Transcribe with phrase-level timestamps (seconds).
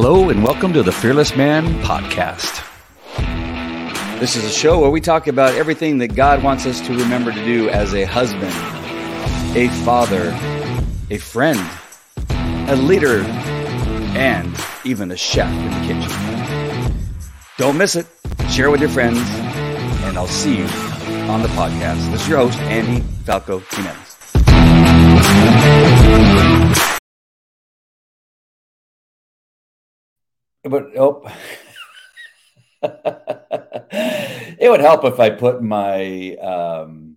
[0.00, 2.64] Hello, and welcome to the Fearless Man podcast.
[4.20, 7.32] This is a show where we talk about everything that God wants us to remember
[7.32, 8.54] to do as a husband,
[9.56, 10.28] a father,
[11.10, 11.58] a friend,
[12.70, 13.22] a leader,
[14.16, 16.94] and even a chef in the kitchen.
[17.56, 18.06] Don't miss it.
[18.50, 20.66] Share with your friends, and I'll see you
[21.28, 22.08] on the podcast.
[22.12, 24.08] This is your host, Andy Falco Jimenez.
[30.64, 31.22] But oh,
[32.82, 37.16] it would help if I put my um,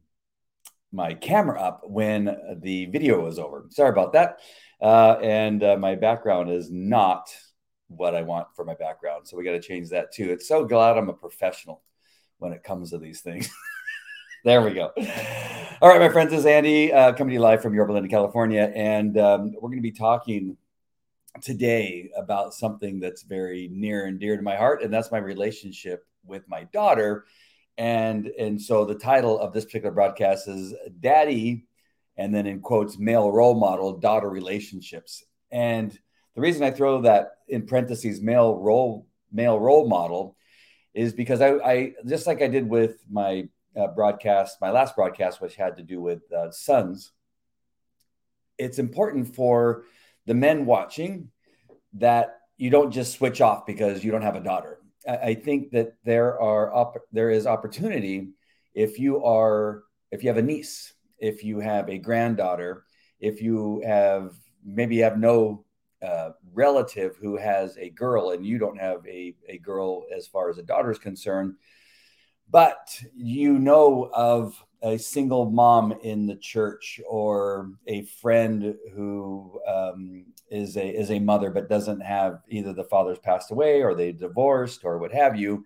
[0.92, 3.66] my camera up when the video was over.
[3.70, 4.40] Sorry about that.
[4.82, 7.30] Uh, and uh, my background is not
[7.88, 10.32] what I want for my background, so we got to change that too.
[10.32, 11.82] It's so glad I'm a professional
[12.40, 13.50] when it comes to these things.
[14.44, 14.92] there we go.
[15.82, 18.10] All right, my friends, this is Andy uh, coming to you live from Yorba Linda,
[18.10, 20.58] California, and um, we're going to be talking
[21.42, 26.06] today about something that's very near and dear to my heart, and that's my relationship
[26.26, 27.26] with my daughter.
[27.78, 31.68] And and so the title of this particular broadcast is Daddy,
[32.18, 35.24] and then in quotes, male role model, daughter relationships.
[35.52, 35.98] And
[36.36, 40.36] the reason I throw that in parentheses, male role, male role model,
[40.94, 45.42] is because I, I just like I did with my uh, broadcast, my last broadcast,
[45.42, 47.12] which had to do with uh, sons.
[48.58, 49.84] It's important for
[50.26, 51.30] the men watching
[51.94, 54.80] that you don't just switch off because you don't have a daughter.
[55.08, 58.30] I, I think that there are op- there is opportunity
[58.74, 62.86] if you are if you have a niece, if you have a granddaughter,
[63.20, 64.34] if you have
[64.64, 65.66] maybe you have no
[66.02, 70.50] uh, relative who has a girl and you don't have a, a girl as far
[70.50, 71.56] as a daughter is concerned,
[72.50, 80.26] but you know of a single mom in the church or a friend who um,
[80.50, 84.12] is a is a mother but doesn't have either the father's passed away or they
[84.12, 85.66] divorced or what have you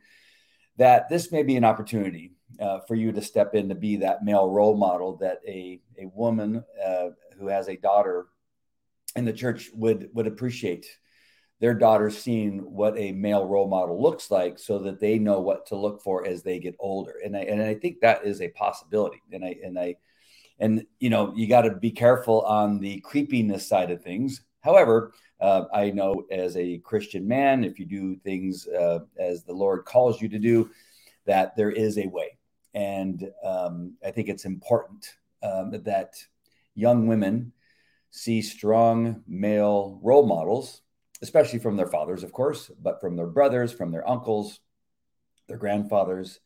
[0.78, 4.24] that this may be an opportunity uh, for you to step in to be that
[4.24, 7.08] male role model that a a woman uh,
[7.40, 8.28] who has a daughter
[9.16, 10.86] in the church would would appreciate
[11.60, 15.66] their daughters seeing what a male role model looks like so that they know what
[15.68, 17.16] to look for as they get older.
[17.24, 19.22] And i and i think that is a possibility.
[19.32, 19.96] And i and i
[20.60, 24.42] and you know you got to be careful on the creepiness side of things.
[24.62, 29.54] However uh, i know as a christian man if you do things uh, as the
[29.54, 30.70] lord calls you to do
[31.26, 32.38] that there is a way.
[32.74, 36.16] And um, i think it's important um, that
[36.74, 37.54] young women
[38.12, 40.82] see strong male role models
[41.22, 44.60] especially from their fathers, of course, but from their brothers, from their uncles,
[45.48, 46.40] their grandfathers,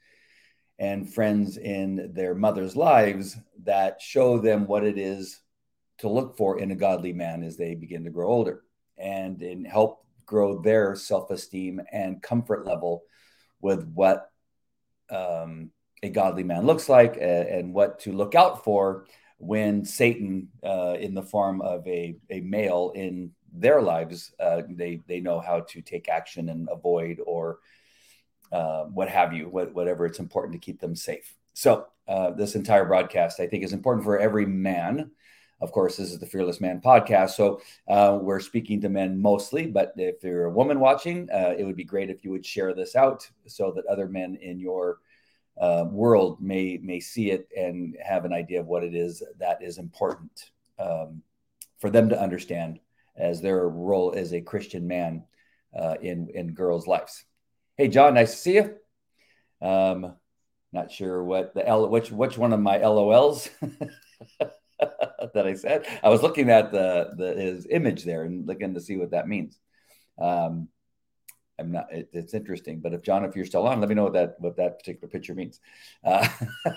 [0.78, 5.41] and friends in their mother's lives that show them what it is
[5.97, 8.63] to look for in a godly man as they begin to grow older
[8.97, 13.03] and in help grow their self-esteem and comfort level
[13.62, 14.31] with what
[15.09, 19.06] um, a godly man looks like and, what to look out for
[19.38, 25.01] when Satan, uh, in the form of a, a male in their lives, uh, they
[25.07, 27.59] they know how to take action and avoid or
[28.51, 31.35] uh, what have you, what, whatever it's important to keep them safe.
[31.53, 35.11] So uh, this entire broadcast, I think, is important for every man.
[35.61, 39.67] Of course, this is the Fearless Man podcast, so uh, we're speaking to men mostly.
[39.67, 42.73] But if you're a woman watching, uh, it would be great if you would share
[42.73, 44.99] this out so that other men in your
[45.59, 49.61] uh, world may may see it and have an idea of what it is that
[49.61, 51.21] is important um,
[51.77, 52.79] for them to understand
[53.19, 55.24] as their role as a Christian man
[55.78, 57.25] uh, in in girls' lives.
[57.78, 58.75] Hey, John, nice to see you.
[59.62, 60.16] Um,
[60.72, 63.50] not sure what the L which which one of my LOLs
[64.80, 65.85] that I said.
[66.03, 69.28] I was looking at the the his image there and looking to see what that
[69.28, 69.59] means.
[70.19, 70.69] Um,
[71.59, 71.87] I'm not.
[71.91, 74.35] It, it's interesting, but if John, if you're still on, let me know what that
[74.39, 75.59] what that particular picture means.
[76.03, 76.27] Uh,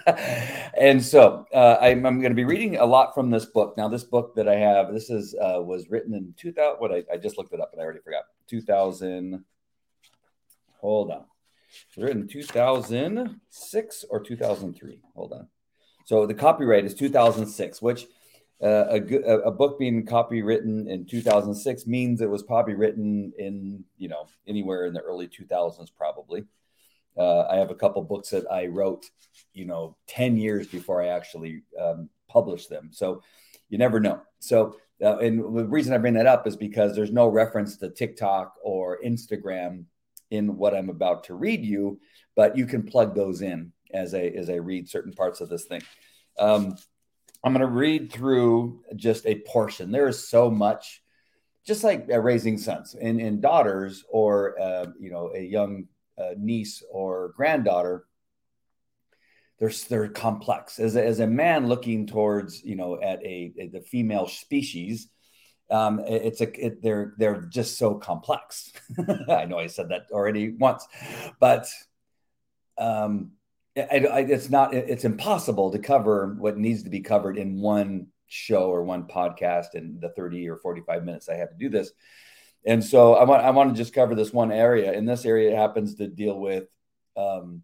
[0.79, 3.76] and so uh, I'm, I'm going to be reading a lot from this book.
[3.76, 6.81] Now, this book that I have, this is uh, was written in 2000.
[6.81, 8.25] What I, I just looked it up, but I already forgot.
[8.49, 9.44] 2000.
[10.81, 11.25] Hold on.
[11.96, 15.00] Written 2006 or 2003.
[15.14, 15.49] Hold on.
[16.05, 18.06] So the copyright is 2006, which
[18.62, 24.09] uh, a, a book being copywritten in 2006 means it was probably written in you
[24.09, 26.44] know anywhere in the early 2000s probably.
[27.19, 29.05] Uh, i have a couple books that i wrote
[29.53, 32.91] you know 10 years before i actually um, published them.
[32.93, 33.23] So
[33.69, 34.20] you never know.
[34.38, 37.91] So uh, and the reason i bring that up is because there's no reference to
[37.91, 39.85] tiktok or instagram
[40.31, 41.99] in what i'm about to read you
[42.37, 45.64] but you can plug those in as i as i read certain parts of this
[45.64, 45.82] thing.
[46.38, 46.76] Um,
[47.44, 49.91] I'm going to read through just a portion.
[49.91, 51.03] There is so much
[51.67, 55.85] just like uh, raising sons and, and daughters or uh, you know a young
[56.19, 58.05] uh, niece or granddaughter
[59.59, 63.69] they're they're complex as a, as a man looking towards you know at a, a
[63.69, 65.09] the female species
[65.71, 68.73] um, it, it's a it, they're they're just so complex
[69.29, 70.87] i know i said that already once
[71.38, 71.69] but
[72.77, 73.31] um
[73.77, 78.71] I, it's not it's impossible to cover what needs to be covered in one show
[78.71, 81.93] or one podcast in the 30 or 45 minutes I have to do this.
[82.65, 84.93] And so I want I want to just cover this one area.
[84.93, 86.65] In this area, it happens to deal with,
[87.17, 87.63] um,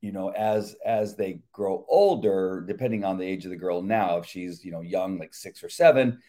[0.00, 3.80] you know, as as they grow older, depending on the age of the girl.
[3.80, 6.20] Now, if she's you know young, like six or seven,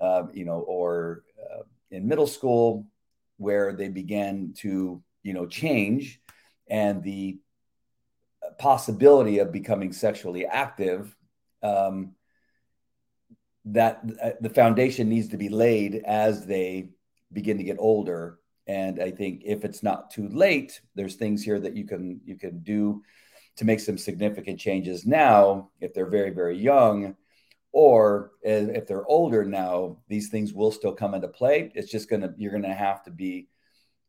[0.00, 2.86] uh, you know, or uh, in middle school,
[3.38, 6.20] where they begin to you know change,
[6.68, 7.38] and the
[8.58, 11.14] possibility of becoming sexually active
[11.62, 12.14] um,
[13.66, 16.90] that uh, the foundation needs to be laid as they
[17.32, 18.38] begin to get older.
[18.66, 22.36] And i think if it's not too late there's things here that you can you
[22.36, 23.02] can do
[23.56, 27.16] to make some significant changes now if they're very very young
[27.72, 31.70] or if they're older now these things will still come into play.
[31.74, 33.48] It's just gonna you're gonna have to be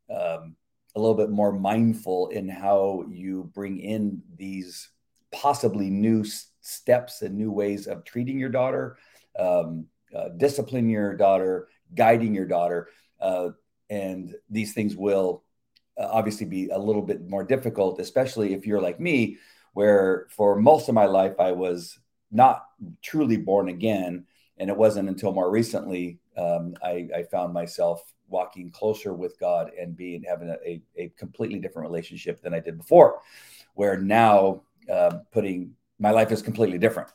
[0.08, 0.56] um,
[0.94, 4.90] a little bit more mindful in how you bring in these
[5.32, 6.24] possibly new
[6.60, 8.96] steps and new ways of treating your daughter
[9.38, 12.88] um, uh, disciplining your daughter, guiding your daughter.
[13.20, 13.50] Uh,
[13.88, 15.44] and these things will
[15.98, 19.38] uh, obviously be a little bit more difficult, especially if you're like me,
[19.72, 21.98] where for most of my life I was
[22.30, 22.64] not
[23.02, 24.26] truly born again.
[24.56, 29.70] And it wasn't until more recently um, I, I, found myself walking closer with God
[29.78, 33.20] and being having a, a, a, completely different relationship than I did before,
[33.74, 37.10] where now uh, putting my life is completely different.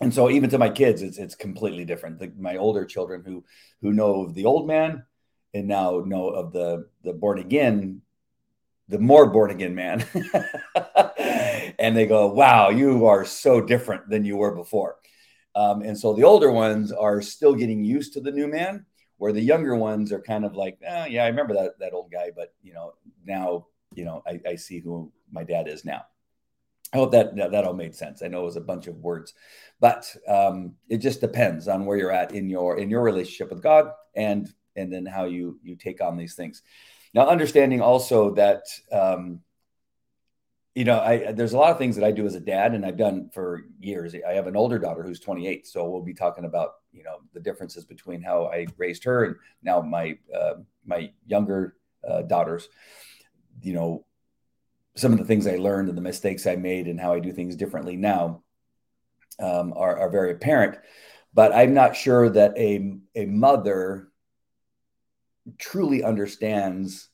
[0.00, 2.18] And so even to my kids it's it's completely different.
[2.18, 3.44] The, my older children who
[3.80, 5.04] who know of the old man
[5.54, 8.02] and now know of the the born again
[8.88, 10.04] the more born again man.
[11.78, 14.96] And they go wow you are so different than you were before.
[15.54, 18.86] Um, and so the older ones are still getting used to the new man
[19.18, 22.10] where the younger ones are kind of like eh, yeah i remember that that old
[22.10, 22.92] guy but you know
[23.24, 26.02] now you know I, I see who my dad is now
[26.92, 28.22] I hope that, that all made sense.
[28.22, 29.34] I know it was a bunch of words,
[29.80, 33.62] but um, it just depends on where you're at in your in your relationship with
[33.62, 36.62] God and and then how you you take on these things.
[37.12, 39.40] Now, understanding also that um,
[40.76, 42.84] you know, I there's a lot of things that I do as a dad, and
[42.84, 44.14] I've done for years.
[44.28, 47.40] I have an older daughter who's 28, so we'll be talking about you know the
[47.40, 51.76] differences between how I raised her and now my uh, my younger
[52.06, 52.68] uh, daughters.
[53.62, 54.04] You know,
[54.96, 57.32] some of the things I learned and the mistakes I made and how I do
[57.32, 58.42] things differently now
[59.40, 60.76] um, are, are very apparent.
[61.32, 64.08] But I'm not sure that a, a mother
[65.58, 67.08] truly understands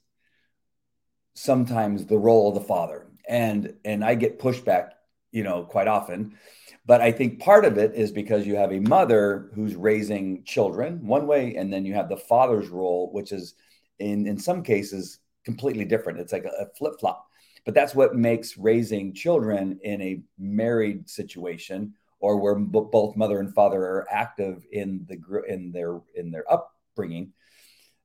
[1.34, 3.06] sometimes the role of the father.
[3.28, 4.90] And and I get pushback,
[5.30, 6.36] you know, quite often.
[6.84, 11.06] But I think part of it is because you have a mother who's raising children
[11.06, 13.54] one way, and then you have the father's role, which is
[13.98, 16.18] in in some cases completely different.
[16.18, 17.28] It's like a, a flip flop
[17.64, 23.54] but that's what makes raising children in a married situation or where both mother and
[23.54, 25.18] father are active in the
[25.48, 27.32] in their in their upbringing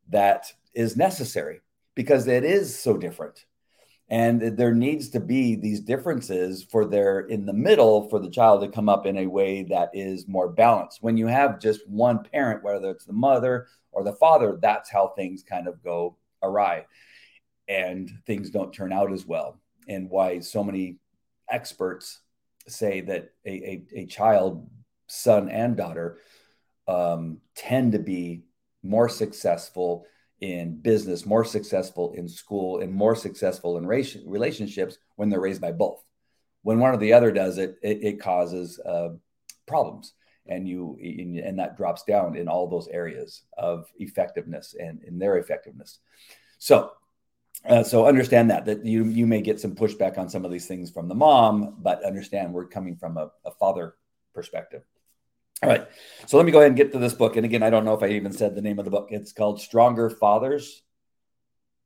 [0.09, 1.61] that is necessary
[1.95, 3.45] because it is so different
[4.09, 8.61] and there needs to be these differences for their in the middle for the child
[8.61, 12.23] to come up in a way that is more balanced when you have just one
[12.23, 16.85] parent whether it's the mother or the father that's how things kind of go awry
[17.67, 19.59] and things don't turn out as well.
[19.87, 20.97] And why so many
[21.49, 22.19] experts
[22.67, 24.69] say that a, a, a child,
[25.07, 26.19] son and daughter,
[26.87, 28.43] um, tend to be
[28.83, 30.05] more successful
[30.39, 35.71] in business, more successful in school, and more successful in relationships when they're raised by
[35.71, 36.03] both.
[36.61, 39.09] When one or the other does it, it, it causes uh,
[39.65, 40.13] problems,
[40.45, 45.37] and you and that drops down in all those areas of effectiveness and in their
[45.37, 45.99] effectiveness.
[46.59, 46.91] So
[47.65, 50.67] uh, so understand that that you you may get some pushback on some of these
[50.67, 53.95] things from the mom, but understand we're coming from a, a father
[54.33, 54.83] perspective.
[55.63, 55.87] All right,
[56.27, 57.35] so let me go ahead and get to this book.
[57.35, 59.07] And again, I don't know if I even said the name of the book.
[59.09, 60.83] It's called Stronger Fathers,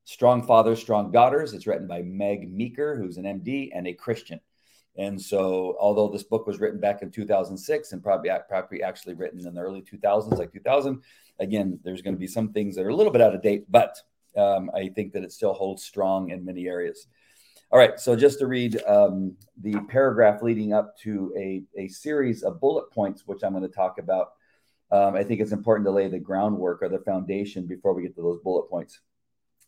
[0.04, 1.54] Strong Fathers, Strong Daughters.
[1.54, 4.42] It's written by Meg Meeker, who's an MD and a Christian.
[4.98, 9.48] And so, although this book was written back in 2006 and probably probably actually written
[9.48, 11.01] in the early 2000s, like 2000,
[11.40, 13.72] again, there's going to be some things that are a little bit out of date,
[13.72, 13.98] but
[14.36, 17.08] um, I think that it still holds strong in many areas.
[17.72, 22.44] All right, so just to read um, the paragraph leading up to a, a series
[22.44, 24.34] of bullet points, which I'm going to talk about
[24.92, 28.13] um, I think it's important to lay the groundwork or the foundation before we get
[28.16, 29.00] to those bullet points.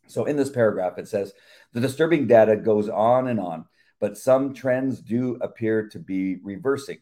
[0.07, 1.33] So, in this paragraph, it says
[1.71, 3.65] the disturbing data goes on and on,
[4.01, 6.99] but some trends do appear to be reversing.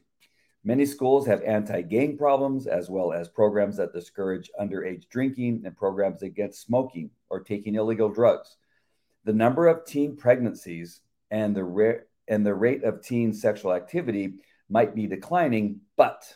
[0.63, 5.75] Many schools have anti gang problems, as well as programs that discourage underage drinking and
[5.75, 8.57] programs against smoking or taking illegal drugs.
[9.23, 14.35] The number of teen pregnancies and the, ra- and the rate of teen sexual activity
[14.69, 16.35] might be declining, but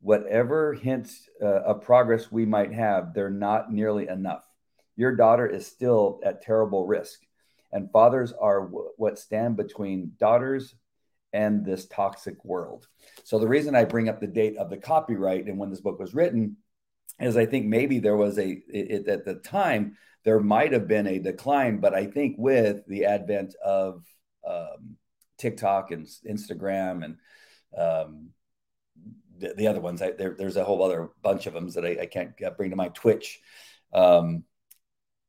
[0.00, 4.44] whatever hints uh, of progress we might have, they're not nearly enough.
[4.96, 7.20] Your daughter is still at terrible risk,
[7.72, 10.74] and fathers are w- what stand between daughters
[11.32, 12.86] and this toxic world.
[13.24, 15.98] So, the reason I bring up the date of the copyright and when this book
[15.98, 16.58] was written
[17.20, 21.06] is I think maybe there was a, it, at the time, there might have been
[21.06, 24.04] a decline, but I think with the advent of
[24.46, 24.96] um,
[25.38, 27.16] TikTok and Instagram and
[27.76, 28.30] um,
[29.38, 30.00] the, the other ones.
[30.02, 32.76] I, there, there's a whole other bunch of them that I, I can't bring to
[32.76, 32.94] mind.
[32.94, 33.40] Twitch,
[33.92, 34.44] um,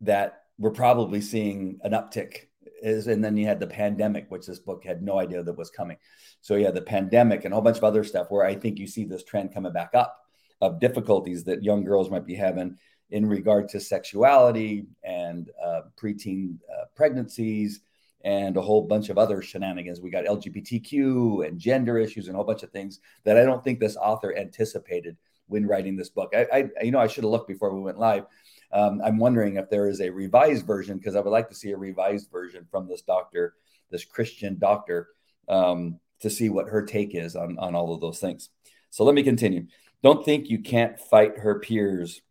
[0.01, 2.47] that we're probably seeing an uptick.
[2.81, 5.71] Is and then you had the pandemic, which this book had no idea that was
[5.71, 5.97] coming.
[6.41, 8.85] So yeah, the pandemic and a whole bunch of other stuff where I think you
[8.85, 10.24] see this trend coming back up
[10.61, 12.77] of difficulties that young girls might be having
[13.11, 17.81] in regard to sexuality and uh, preteen uh, pregnancies
[18.23, 20.01] and a whole bunch of other shenanigans.
[20.01, 23.63] We got LGBTQ and gender issues and a whole bunch of things that I don't
[23.63, 25.15] think this author anticipated
[25.47, 26.33] when writing this book.
[26.35, 28.25] I, I you know, I should have looked before we went live.
[28.71, 31.71] Um, I'm wondering if there is a revised version because I would like to see
[31.71, 33.53] a revised version from this doctor,
[33.91, 35.09] this Christian doctor,
[35.47, 38.49] um, to see what her take is on, on all of those things.
[38.89, 39.67] So let me continue.
[40.05, 42.21] Don't think you can't fight her peers.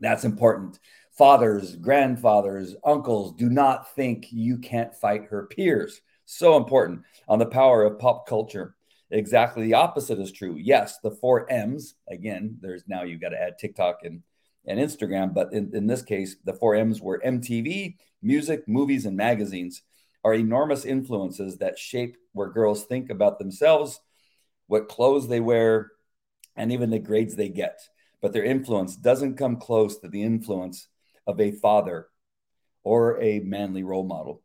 [0.00, 0.78] That's important
[1.18, 6.00] fathers, grandfathers, uncles do not think you can't fight her peers.
[6.24, 8.74] So important on the power of pop culture.
[9.10, 10.56] Exactly the opposite is true.
[10.58, 14.22] Yes, the four M's, again, there's now you've got to add TikTok and,
[14.64, 19.14] and Instagram, but in, in this case, the four M's were MTV, music, movies, and
[19.14, 19.82] magazines
[20.24, 24.00] are enormous influences that shape where girls think about themselves,
[24.68, 25.90] what clothes they wear,
[26.56, 27.80] and even the grades they get.
[28.20, 30.88] But their influence doesn't come close to the influence
[31.26, 32.08] of a father
[32.82, 34.42] or a manly role model.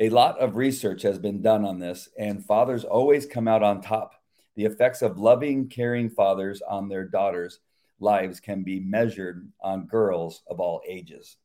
[0.00, 3.80] A lot of research has been done on this, and fathers always come out on
[3.80, 4.14] top.
[4.56, 7.60] The effects of loving, caring fathers on their daughters'
[8.00, 11.36] lives can be measured on girls of all ages.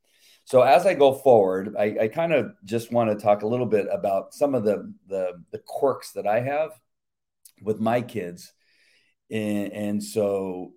[0.46, 3.66] So, as I go forward, I, I kind of just want to talk a little
[3.66, 6.72] bit about some of the, the, the quirks that I have
[7.62, 8.54] with my kids.
[9.30, 10.74] And, and so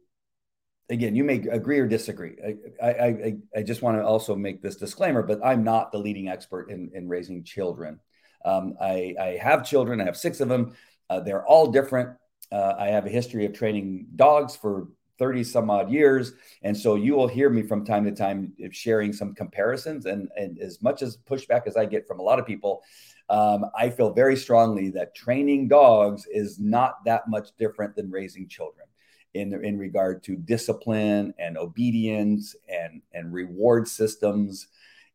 [0.91, 2.37] again, you may agree or disagree.
[2.83, 6.29] I, I, I, just want to also make this disclaimer, but I'm not the leading
[6.29, 8.01] expert in, in raising children.
[8.45, 10.75] Um, I, I, have children, I have six of them.
[11.09, 12.17] Uh, they're all different.
[12.51, 14.89] Uh, I have a history of training dogs for
[15.21, 16.33] 30 some odd years.
[16.63, 20.07] And so you will hear me from time to time sharing some comparisons.
[20.07, 22.83] And, and as much as pushback as I get from a lot of people,
[23.29, 28.49] um, I feel very strongly that training dogs is not that much different than raising
[28.49, 28.87] children
[29.35, 34.67] in in regard to discipline and obedience and and reward systems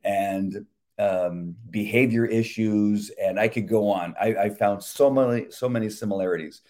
[0.05, 0.65] and
[0.97, 4.15] um, behavior issues and I could go on.
[4.21, 6.61] I, I found so many so many similarities.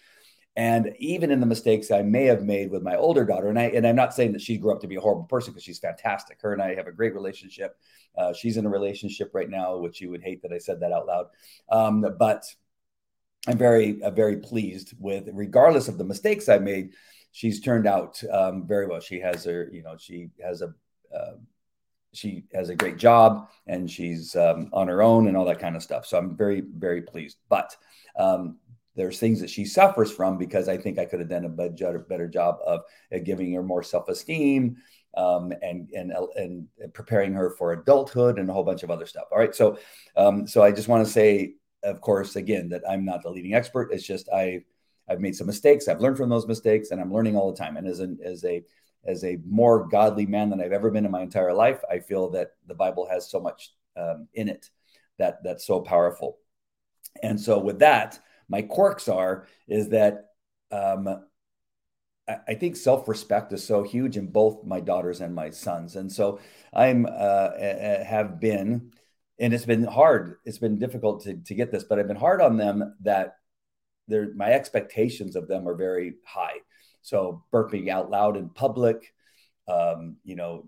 [0.56, 3.64] And even in the mistakes I may have made with my older daughter, and I
[3.64, 5.78] and I'm not saying that she grew up to be a horrible person because she's
[5.78, 6.38] fantastic.
[6.40, 7.76] Her and I have a great relationship.
[8.16, 10.92] Uh, she's in a relationship right now, which you would hate that I said that
[10.92, 11.26] out loud.
[11.70, 12.46] Um, but
[13.46, 16.92] I'm very uh, very pleased with, regardless of the mistakes I made,
[17.32, 19.00] she's turned out um, very well.
[19.00, 20.74] She has her, you know, she has a
[21.14, 21.34] uh,
[22.12, 25.76] she has a great job and she's um, on her own and all that kind
[25.76, 26.06] of stuff.
[26.06, 27.36] So I'm very very pleased.
[27.48, 27.76] But
[28.18, 28.56] um,
[28.96, 32.26] there's things that she suffers from because I think I could have done a better,
[32.28, 32.80] job of
[33.14, 34.76] uh, giving her more self esteem.
[35.16, 39.24] Um, and, and and preparing her for adulthood and a whole bunch of other stuff.
[39.32, 39.78] All right, so
[40.14, 43.54] um, so I just want to say, of course, again that I'm not the leading
[43.54, 43.94] expert.
[43.94, 44.64] It's just I
[45.08, 45.88] I've made some mistakes.
[45.88, 47.78] I've learned from those mistakes, and I'm learning all the time.
[47.78, 48.62] And as an as a
[49.06, 52.28] as a more godly man than I've ever been in my entire life, I feel
[52.30, 54.68] that the Bible has so much um, in it
[55.18, 56.38] that that's so powerful.
[57.22, 60.26] And so, with that, my quirks are is that
[60.70, 61.08] um,
[62.28, 65.96] I, I think self respect is so huge in both my daughters and my sons,
[65.96, 66.40] and so
[66.72, 67.50] I'm uh,
[68.04, 68.92] have been,
[69.38, 70.36] and it's been hard.
[70.44, 73.36] It's been difficult to to get this, but I've been hard on them that
[74.08, 76.58] they're, my expectations of them are very high.
[77.02, 79.12] So burping out loud in public,
[79.68, 80.66] um, you know,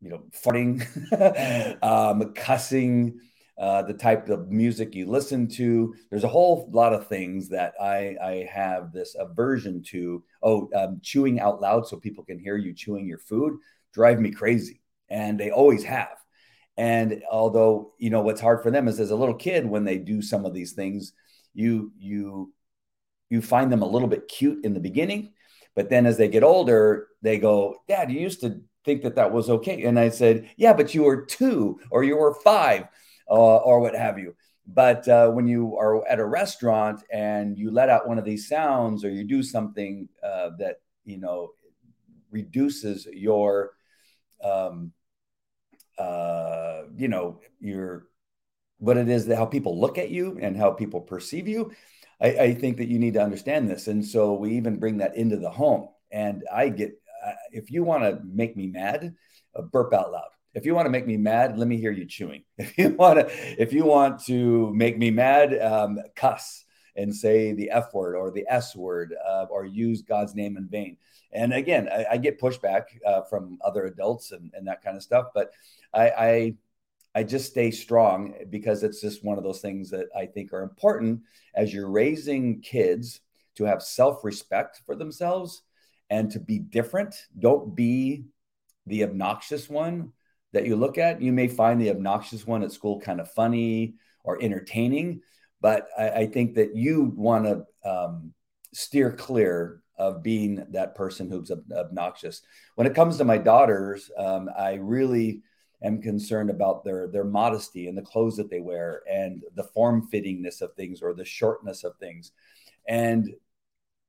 [0.00, 0.82] you know, farting,
[1.82, 3.20] um, cussing,
[3.60, 5.94] uh, the type of music you listen to.
[6.08, 10.24] There's a whole lot of things that I, I have this aversion to.
[10.42, 13.58] Oh, um, chewing out loud so people can hear you chewing your food
[13.92, 16.16] drive me crazy, and they always have.
[16.76, 19.98] And although you know what's hard for them is as a little kid when they
[19.98, 21.12] do some of these things,
[21.52, 22.52] you you
[23.28, 25.32] you find them a little bit cute in the beginning,
[25.74, 29.32] but then as they get older, they go, "Dad, you used to think that that
[29.32, 32.88] was okay," and I said, "Yeah, but you were two or you were five
[33.30, 34.34] uh, or what have you."
[34.66, 38.48] But uh, when you are at a restaurant and you let out one of these
[38.48, 41.50] sounds or you do something uh, that you know
[42.30, 43.72] reduces your
[44.44, 44.92] um,
[45.98, 48.06] uh, you know your
[48.78, 51.72] what it is that how people look at you and how people perceive you
[52.20, 53.88] I, I, think that you need to understand this.
[53.88, 55.88] And so we even bring that into the home.
[56.10, 56.92] And i get
[57.24, 59.14] uh, if you want to make me mad
[59.54, 62.04] uh, burp out loud if you want to make me mad let me hear you
[62.04, 66.64] chewing if you want to if you want to make me mad um, cuss
[66.96, 70.66] and say the f word or the s word uh, or use god's name in
[70.66, 70.96] vain
[71.32, 75.02] and again i, I get pushback uh, from other adults and, and that kind of
[75.02, 75.52] stuff but
[75.92, 76.54] I, I
[77.14, 80.62] I just stay strong because it's just one of those things that I think are
[80.62, 81.22] important
[81.54, 83.20] as you're raising kids
[83.56, 85.62] to have self respect for themselves
[86.08, 87.14] and to be different.
[87.38, 88.26] Don't be
[88.86, 90.12] the obnoxious one
[90.52, 91.20] that you look at.
[91.20, 95.22] You may find the obnoxious one at school kind of funny or entertaining,
[95.60, 98.32] but I, I think that you want to um,
[98.72, 102.42] steer clear of being that person who's ob- obnoxious.
[102.74, 105.42] When it comes to my daughters, um, I really
[105.82, 110.08] am concerned about their their modesty and the clothes that they wear and the form
[110.12, 112.32] fittingness of things or the shortness of things
[112.86, 113.30] and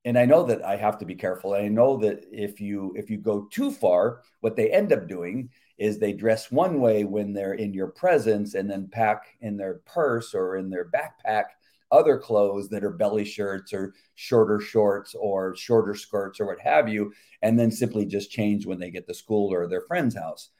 [0.03, 3.10] and i know that i have to be careful i know that if you if
[3.10, 5.50] you go too far what they end up doing
[5.81, 9.81] is they dress one way when they're in your presence and then pack in their
[9.85, 11.45] purse or in their backpack
[11.91, 16.87] other clothes that are belly shirts or shorter shorts or shorter skirts or what have
[16.87, 20.51] you and then simply just change when they get to school or their friend's house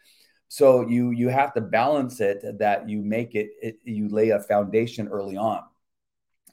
[0.52, 4.40] so you you have to balance it that you make it, it you lay a
[4.42, 5.62] foundation early on.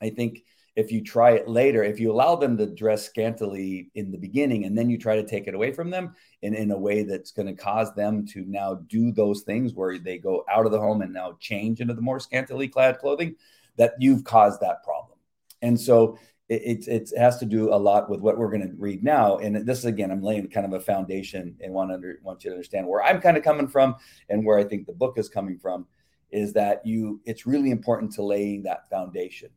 [0.00, 0.44] I think
[0.78, 4.64] if you try it later, if you allow them to dress scantily in the beginning
[4.64, 7.32] and then you try to take it away from them in, in a way that's
[7.32, 10.78] going to cause them to now do those things where they go out of the
[10.78, 13.34] home and now change into the more scantily clad clothing,
[13.74, 15.18] that you've caused that problem.
[15.62, 16.16] And so
[16.48, 19.38] it, it, it, has to do a lot with what we're going to read now.
[19.38, 22.54] And this again, I'm laying kind of a foundation and want, under, want you to
[22.54, 23.96] understand where I'm kind of coming from
[24.28, 25.88] and where I think the book is coming from
[26.30, 29.50] is that you, it's really important to laying that foundation.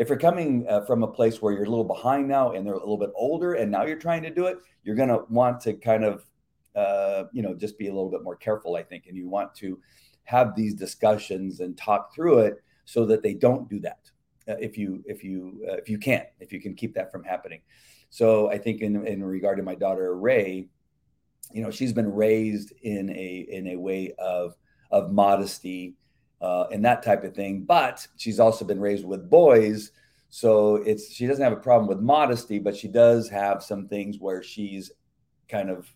[0.00, 2.72] If you're coming uh, from a place where you're a little behind now and they're
[2.72, 5.60] a little bit older and now you're trying to do it, you're going to want
[5.60, 6.24] to kind of,
[6.74, 9.08] uh, you know, just be a little bit more careful, I think.
[9.08, 9.78] And you want to
[10.24, 14.10] have these discussions and talk through it so that they don't do that
[14.48, 17.22] uh, if you if you uh, if you can if you can keep that from
[17.22, 17.60] happening.
[18.08, 20.70] So I think in in regard to my daughter Ray,
[21.52, 24.56] you know, she's been raised in a in a way of
[24.90, 25.96] of modesty
[26.40, 27.62] uh, and that type of thing.
[27.62, 29.92] But she's also been raised with boys,
[30.28, 34.18] so it's she doesn't have a problem with modesty, but she does have some things
[34.18, 34.92] where she's
[35.48, 35.92] kind of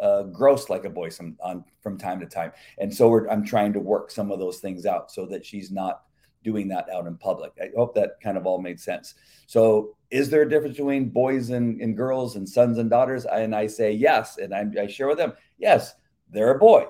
[0.00, 2.52] uh, gross like a boy some on from time to time.
[2.78, 6.02] And so I'm trying to work some of those things out so that she's not
[6.44, 7.52] doing that out in public.
[7.60, 9.14] I hope that kind of all made sense.
[9.46, 13.24] So, is there a difference between boys and, and girls and sons and daughters?
[13.24, 14.38] And I say yes.
[14.38, 15.94] And I, I share with them, yes,
[16.30, 16.86] they're a boy,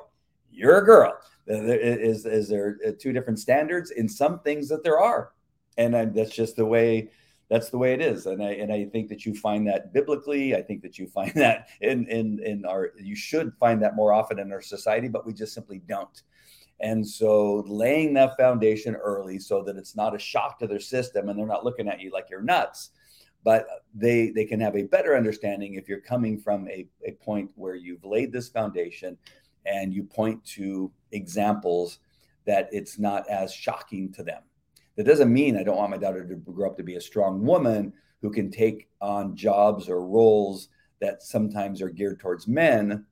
[0.51, 1.19] you're a girl.
[1.47, 5.33] Is, is there uh, two different standards in some things that there are?
[5.77, 7.11] And I, that's just the way
[7.51, 8.27] that's the way it is.
[8.27, 10.55] And i and i think that you find that biblically.
[10.55, 14.13] I think that you find that in in in our you should find that more
[14.13, 16.23] often in our society but we just simply don't.
[16.81, 21.29] And so laying that foundation early so that it's not a shock to their system
[21.29, 22.91] and they're not looking at you like you're nuts,
[23.45, 27.51] but they they can have a better understanding if you're coming from a, a point
[27.55, 29.17] where you've laid this foundation
[29.67, 31.99] and you point to examples
[32.47, 34.43] that it's not as shocking to them.
[34.97, 37.45] That doesn't mean I don't want my daughter to grow up to be a strong
[37.45, 40.69] woman who can take on jobs or roles
[41.01, 43.05] that sometimes are geared towards men,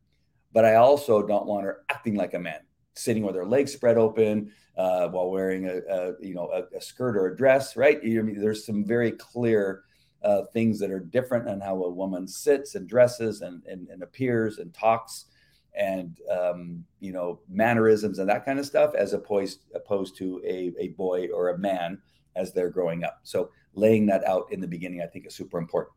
[0.52, 2.60] but I also don't want her acting like a man
[2.94, 6.80] sitting with her legs spread open uh, while wearing a, a you know a, a,
[6.80, 8.00] skirt or a dress, right?
[8.02, 9.84] There's some very clear
[10.22, 14.02] uh, things that are different on how a woman sits and dresses and, and, and
[14.02, 15.26] appears and talks
[15.74, 20.72] and um, you know mannerisms and that kind of stuff as opposed opposed to a,
[20.78, 22.00] a boy or a man
[22.36, 25.58] as they're growing up so laying that out in the beginning i think is super
[25.58, 25.94] important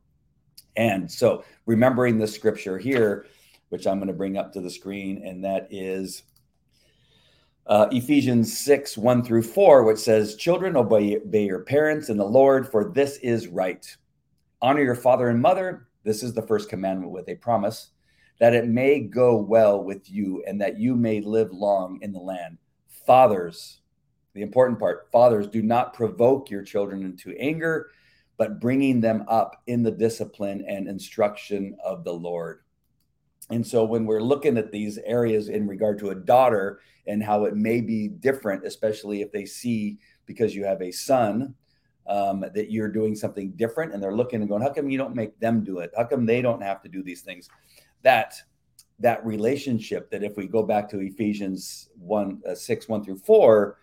[0.78, 3.26] and so remembering the scripture here
[3.70, 6.24] which i'm going to bring up to the screen and that is
[7.68, 12.24] uh, Ephesians 6, 1 through 4, which says, Children, obey, obey your parents in the
[12.24, 13.98] Lord, for this is right.
[14.62, 15.88] Honor your father and mother.
[16.04, 17.90] This is the first commandment with a promise
[18.40, 22.20] that it may go well with you and that you may live long in the
[22.20, 22.58] land.
[23.06, 23.82] Fathers,
[24.34, 27.92] the important part, fathers, do not provoke your children into anger,
[28.38, 32.62] but bringing them up in the discipline and instruction of the Lord.
[33.50, 37.46] And so when we're looking at these areas in regard to a daughter and how
[37.46, 41.54] it may be different, especially if they see because you have a son
[42.08, 45.16] um, that you're doing something different and they're looking and going, how come you don't
[45.16, 45.92] make them do it?
[45.96, 47.48] How come they don't have to do these things?
[48.06, 48.36] That
[49.00, 53.78] that relationship that if we go back to Ephesians 1 uh, 6 1 through 4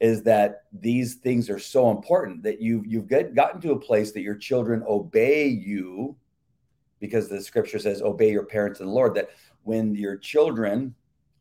[0.00, 4.10] is that these things are so important that you've you've get, gotten to a place
[4.10, 6.16] that your children obey you
[6.98, 9.28] because the scripture says obey your parents in the lord that
[9.62, 10.92] when your children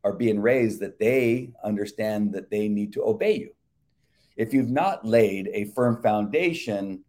[0.03, 3.53] are being raised that they understand that they need to obey you.
[4.37, 7.03] If you've not laid a firm foundation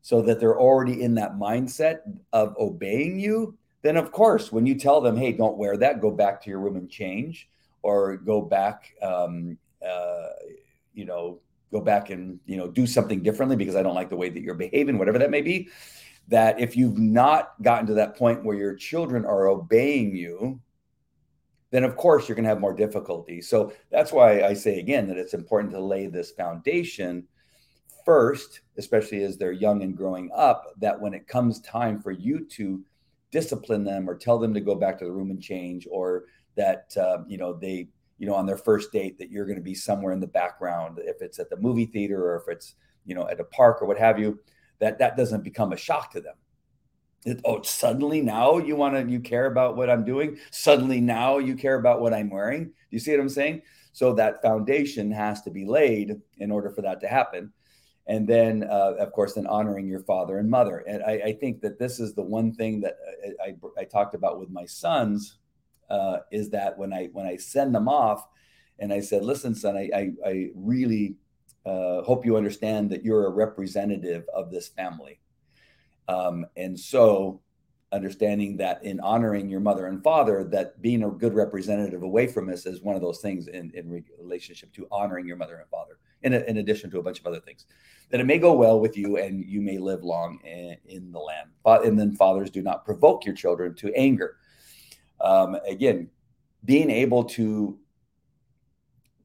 [0.00, 1.98] so that they're already in that mindset
[2.32, 6.10] of obeying you then of course when you tell them hey don't wear that go
[6.10, 7.48] back to your room and change
[7.82, 10.28] or go back um, uh,
[10.94, 11.38] you know
[11.70, 14.42] go back and you know do something differently because i don't like the way that
[14.42, 15.68] you're behaving whatever that may be
[16.28, 20.60] that if you've not gotten to that point where your children are obeying you,
[21.70, 23.40] then of course you're going to have more difficulty.
[23.40, 27.26] So that's why I say again that it's important to lay this foundation
[28.04, 32.44] first, especially as they're young and growing up, that when it comes time for you
[32.46, 32.82] to
[33.32, 36.24] discipline them or tell them to go back to the room and change, or
[36.56, 39.62] that uh, you know they you know on their first date that you're going to
[39.62, 43.14] be somewhere in the background, if it's at the movie theater or if it's you
[43.16, 44.38] know at a park or what have you,
[44.78, 46.36] that that doesn't become a shock to them.
[47.24, 50.38] It, oh, suddenly now you want to you care about what I'm doing.
[50.50, 52.72] Suddenly now you care about what I'm wearing.
[52.90, 53.62] You see what I'm saying?
[53.92, 57.52] So that foundation has to be laid in order for that to happen.
[58.06, 60.78] And then, uh, of course, then honoring your father and mother.
[60.88, 62.96] And I, I think that this is the one thing that
[63.40, 65.38] I, I, I talked about with my sons
[65.88, 68.26] uh, is that when I when I send them off,
[68.78, 71.16] and I said, "Listen, son, I, I, I really
[71.64, 75.20] uh, hope you understand that you're a representative of this family.
[76.08, 77.40] Um, and so,
[77.92, 82.48] understanding that in honoring your mother and father, that being a good representative away from
[82.48, 85.98] us is one of those things in, in relationship to honoring your mother and father,
[86.22, 87.66] in, a, in addition to a bunch of other things.
[88.10, 91.18] That it may go well with you and you may live long in, in the
[91.18, 91.50] land.
[91.62, 94.36] But, and then, fathers, do not provoke your children to anger.
[95.20, 96.08] Um, again,
[96.64, 97.78] being able to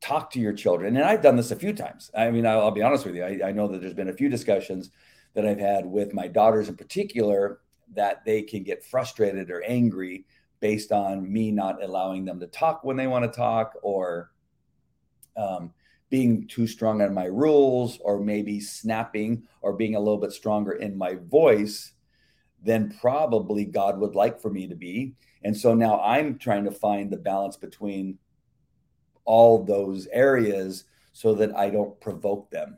[0.02, 0.96] talk to your children.
[0.96, 2.12] And I've done this a few times.
[2.16, 3.24] I mean, I'll, I'll be honest with you.
[3.24, 4.92] I, I, know that there's been a few discussions
[5.34, 7.60] that I've had with my daughters in particular
[7.94, 10.26] that they can get frustrated or angry
[10.60, 14.32] based on me not allowing them to talk when they want to talk or
[15.36, 15.74] um,
[16.10, 20.74] being too strong on my rules or maybe snapping or being a little bit stronger
[20.74, 21.94] in my voice
[22.64, 25.14] than probably God would like for me to be.
[25.44, 28.18] And so now I'm trying to find the balance between
[29.26, 32.78] all those areas so that I don't provoke them.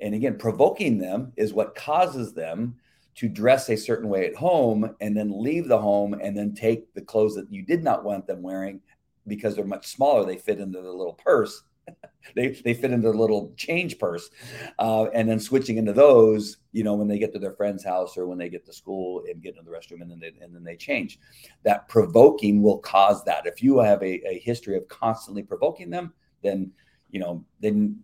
[0.00, 2.76] And again, provoking them is what causes them
[3.14, 6.92] to dress a certain way at home and then leave the home and then take
[6.94, 8.80] the clothes that you did not want them wearing
[9.26, 10.24] because they're much smaller.
[10.24, 11.62] They fit into the little purse.
[12.36, 14.30] they, they fit into the little change purse.
[14.78, 18.16] Uh, and then switching into those, you know, when they get to their friend's house
[18.16, 20.54] or when they get to school and get into the restroom and then they, and
[20.54, 21.18] then they change.
[21.64, 23.46] That provoking will cause that.
[23.46, 26.72] If you have a, a history of constantly provoking them, then,
[27.10, 28.02] you know, then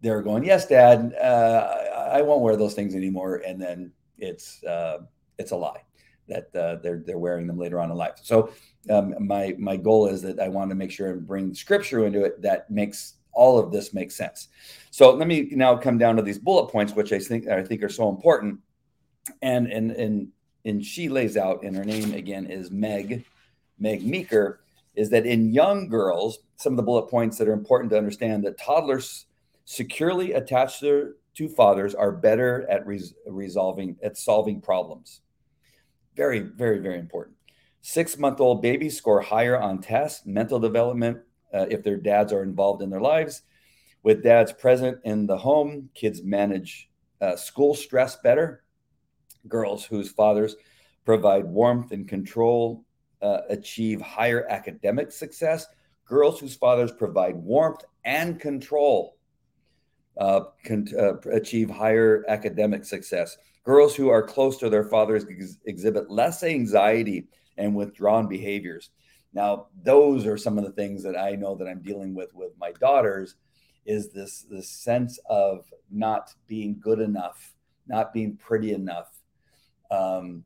[0.00, 3.42] they're going, yes, dad, uh, I won't wear those things anymore.
[3.46, 4.98] And then it's, uh,
[5.38, 5.82] it's a lie
[6.28, 8.18] that uh, they're they're wearing them later on in life.
[8.22, 8.52] So
[8.90, 12.24] um, my my goal is that I want to make sure and bring scripture into
[12.24, 14.48] it that makes all of this make sense.
[14.90, 17.82] So let me now come down to these bullet points, which I think I think
[17.82, 18.60] are so important.
[19.42, 20.28] And and and
[20.64, 23.24] and she lays out, and her name again is Meg,
[23.78, 24.60] Meg Meeker,
[24.94, 28.44] is that in young girls, some of the bullet points that are important to understand
[28.44, 29.26] that toddlers
[29.64, 35.22] securely attach their two fathers are better at res- resolving at solving problems
[36.18, 37.36] very, very, very important.
[37.80, 41.18] Six month old babies score higher on tests, mental development,
[41.54, 43.42] uh, if their dads are involved in their lives.
[44.02, 48.64] With dads present in the home, kids manage uh, school stress better.
[49.46, 50.56] Girls whose fathers
[51.04, 52.84] provide warmth and control
[53.22, 55.68] uh, achieve higher academic success.
[56.04, 59.17] Girls whose fathers provide warmth and control
[60.18, 63.36] uh, can uh, achieve higher academic success.
[63.64, 68.90] Girls who are close to their fathers ex- exhibit less anxiety and withdrawn behaviors.
[69.32, 72.52] Now, those are some of the things that I know that I'm dealing with with
[72.58, 73.36] my daughters
[73.86, 77.54] is this this sense of not being good enough,
[77.86, 79.10] not being pretty enough.
[79.90, 80.44] Um,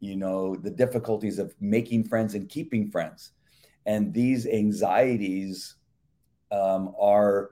[0.00, 3.32] you know, the difficulties of making friends and keeping friends.
[3.86, 5.76] And these anxieties
[6.50, 7.50] um, are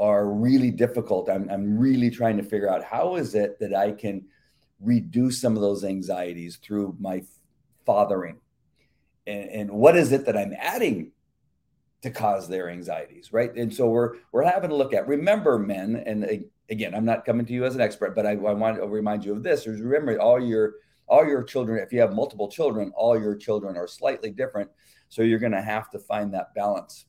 [0.00, 1.28] are really difficult.
[1.28, 4.24] I'm, I'm really trying to figure out how is it that I can
[4.80, 7.22] reduce some of those anxieties through my
[7.84, 8.38] fathering?
[9.26, 11.12] And, and what is it that i'm adding
[12.00, 13.54] to cause their anxieties right?
[13.54, 17.44] And so we're we're having to look at remember men and again i'm not coming
[17.44, 19.82] to you as an expert but i, I want to remind you of this is
[19.82, 23.86] remember all your all your children if you have multiple children all your children are
[23.86, 24.70] slightly different.
[25.10, 27.04] So you're going to have to find that balance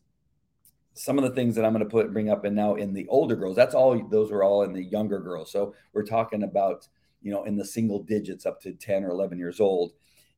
[0.94, 3.08] some of the things that i'm going to put bring up and now in the
[3.08, 6.88] older girls that's all those are all in the younger girls so we're talking about
[7.22, 9.94] you know in the single digits up to 10 or 11 years old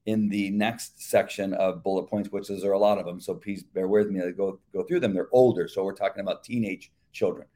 [0.06, 3.20] in the next section of bullet points, which is there are a lot of them.
[3.20, 4.22] So please bear with me.
[4.22, 5.14] I go go through them.
[5.14, 7.48] They're older, so we're talking about teenage children.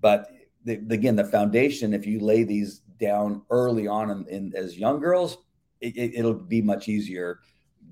[0.00, 0.28] But
[0.64, 5.00] the, again, the foundation, if you lay these down early on in, in as young
[5.00, 5.38] girls,
[5.80, 7.40] it, will it, be much easier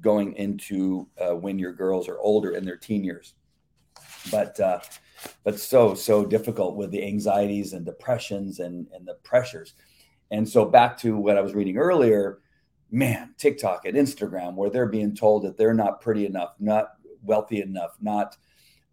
[0.00, 3.34] going into uh, when your girls are older in their teen years.
[4.30, 4.80] But uh,
[5.44, 9.74] but so so difficult with the anxieties and depressions and and the pressures.
[10.30, 12.40] And so back to what I was reading earlier
[12.90, 16.88] man, TikTok and Instagram, where they're being told that they're not pretty enough, not
[17.22, 18.36] wealthy enough, not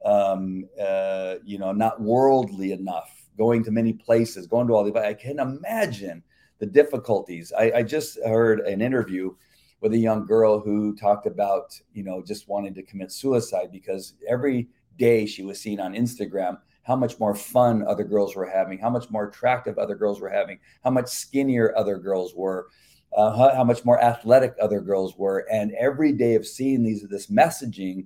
[0.06, 4.94] um, uh, you know, not worldly enough, going to many places, going to all the.
[5.00, 6.24] I can imagine
[6.60, 7.52] the difficulties.
[7.58, 9.34] I, I just heard an interview
[9.82, 14.16] with a young girl who talked about, you know, just wanting to commit suicide because
[14.28, 18.80] every day she was seeing on Instagram how much more fun other girls were having,
[18.80, 22.68] how much more attractive other girls were having, how much skinnier other girls were
[23.16, 25.48] uh, how, how, much more athletic other girls were.
[25.52, 28.06] And every day of seeing these this messaging,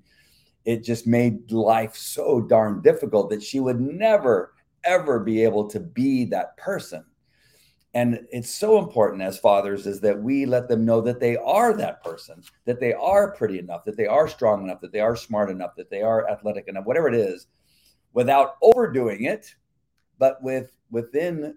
[0.63, 5.79] it just made life so darn difficult that she would never ever be able to
[5.79, 7.03] be that person.
[7.93, 11.73] And it's so important as fathers is that we let them know that they are
[11.73, 15.15] that person, that they are pretty enough, that they are strong enough, that they are
[15.15, 17.47] smart enough, that they are athletic enough, whatever it is,
[18.13, 19.53] without overdoing it,
[20.17, 21.55] but with within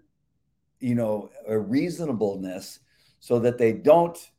[0.79, 2.79] you know a reasonableness
[3.19, 4.31] so that they don't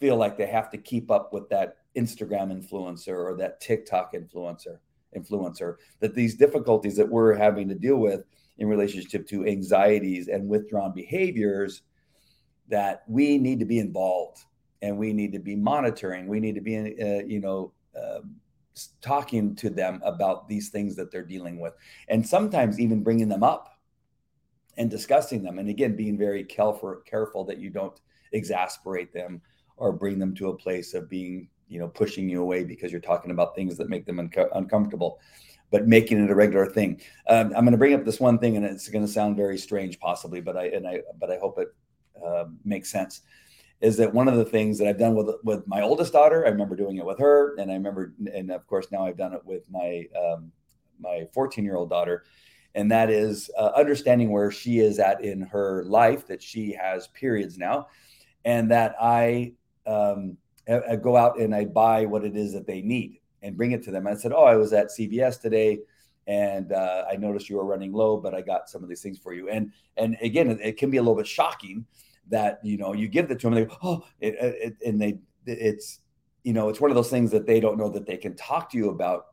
[0.00, 4.78] feel like they have to keep up with that Instagram influencer or that TikTok influencer
[5.16, 8.24] influencer that these difficulties that we're having to deal with
[8.58, 11.82] in relationship to anxieties and withdrawn behaviors
[12.68, 14.44] that we need to be involved
[14.82, 16.26] and we need to be monitoring.
[16.26, 18.20] We need to be uh, you know uh,
[19.00, 21.74] talking to them about these things that they're dealing with
[22.08, 23.80] and sometimes even bringing them up
[24.76, 25.58] and discussing them.
[25.58, 27.98] And again being very careful careful that you don't
[28.32, 29.40] exasperate them
[29.76, 33.00] or bring them to a place of being you know pushing you away because you're
[33.00, 35.20] talking about things that make them uncomfortable
[35.70, 37.00] but making it a regular thing.
[37.28, 39.58] Um, i'm going to bring up this one thing and it's going to sound very
[39.58, 41.68] strange possibly but i and i but i hope it
[42.24, 43.22] uh, makes sense
[43.80, 46.48] is that one of the things that I've done with with my oldest daughter, I
[46.48, 49.44] remember doing it with her, and I remember, and of course now I've done it
[49.44, 50.50] with my um,
[50.98, 52.24] my 14 year old daughter,
[52.74, 57.06] and that is uh, understanding where she is at in her life, that she has
[57.08, 57.86] periods now,
[58.44, 59.52] and that I,
[59.86, 60.36] um,
[60.68, 63.82] I go out and I buy what it is that they need and bring it
[63.84, 64.06] to them.
[64.06, 65.80] And I said, "Oh, I was at CVS today."
[66.28, 69.18] and uh, I noticed you were running low, but I got some of these things
[69.18, 69.48] for you.
[69.48, 71.86] And and again, it, it can be a little bit shocking
[72.28, 75.00] that you know you give it to them, and they go, oh, it, it, and
[75.00, 76.00] they it's
[76.44, 78.70] you know it's one of those things that they don't know that they can talk
[78.70, 79.28] to you about.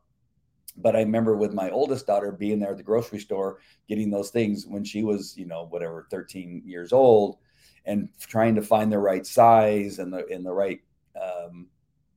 [0.78, 4.30] But I remember with my oldest daughter being there at the grocery store, getting those
[4.30, 7.36] things when she was you know whatever 13 years old,
[7.84, 10.80] and trying to find the right size and the in the right
[11.22, 11.66] um,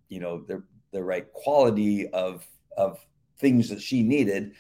[0.08, 2.46] you know the the right quality of
[2.78, 3.00] of
[3.38, 4.54] things that she needed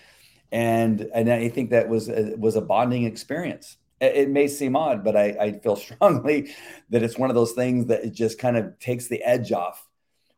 [0.52, 3.78] and and I think that was a, was a bonding experience.
[4.02, 6.54] It, may seem odd, but I, I feel strongly
[6.89, 9.86] that it's one of those things that it just kind of takes the edge off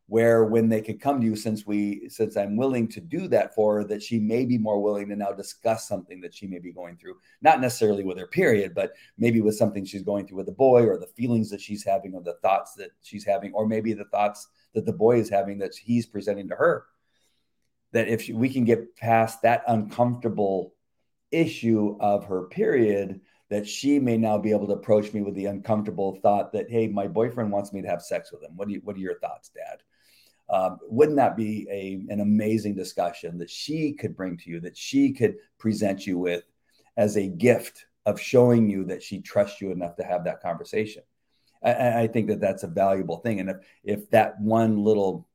[0.07, 3.55] where when they could come to you since we since i'm willing to do that
[3.55, 6.59] for her that she may be more willing to now discuss something that she may
[6.59, 10.35] be going through not necessarily with her period but maybe with something she's going through
[10.35, 13.53] with a boy or the feelings that she's having or the thoughts that she's having
[13.53, 16.85] or maybe the thoughts that the boy is having that he's presenting to her
[17.93, 20.73] that if she, we can get past that uncomfortable
[21.31, 25.45] issue of her period that she may now be able to approach me with the
[25.45, 28.73] uncomfortable thought that hey my boyfriend wants me to have sex with him what do
[28.73, 29.81] you what are your thoughts dad
[30.51, 34.77] um, wouldn't that be a, an amazing discussion that she could bring to you, that
[34.77, 36.43] she could present you with
[36.97, 41.03] as a gift of showing you that she trusts you enough to have that conversation?
[41.63, 43.39] I, I think that that's a valuable thing.
[43.39, 45.27] And if, if that one little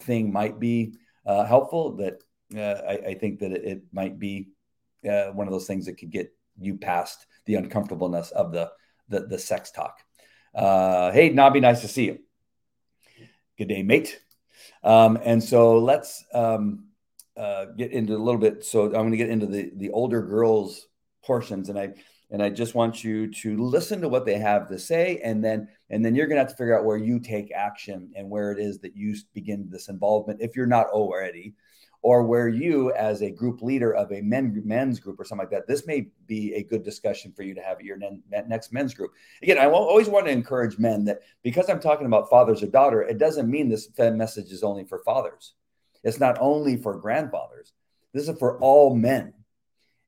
[0.00, 2.22] thing might be uh, helpful, that
[2.54, 4.48] uh, I, I, think that it, it might be
[5.08, 8.70] uh, one of those things that could get you past the uncomfortableness of the
[9.08, 10.00] the, the sex talk.
[10.54, 12.18] Uh, hey, Nobby, nice to see you.
[13.58, 14.20] Good day, mate.
[14.82, 16.86] Um, and so let's um,
[17.36, 18.64] uh, get into a little bit.
[18.64, 20.86] So I'm going to get into the the older girls
[21.26, 21.94] portions, and I
[22.30, 25.68] and I just want you to listen to what they have to say, and then
[25.90, 28.52] and then you're going to have to figure out where you take action and where
[28.52, 31.54] it is that you begin this involvement if you're not already
[32.02, 35.50] or where you as a group leader of a men men's group or something like
[35.50, 37.98] that this may be a good discussion for you to have at your
[38.46, 39.12] next men's group.
[39.42, 43.02] Again i always want to encourage men that because i'm talking about fathers or daughter
[43.02, 45.54] it doesn't mean this message is only for fathers.
[46.04, 47.72] It's not only for grandfathers.
[48.12, 49.34] This is for all men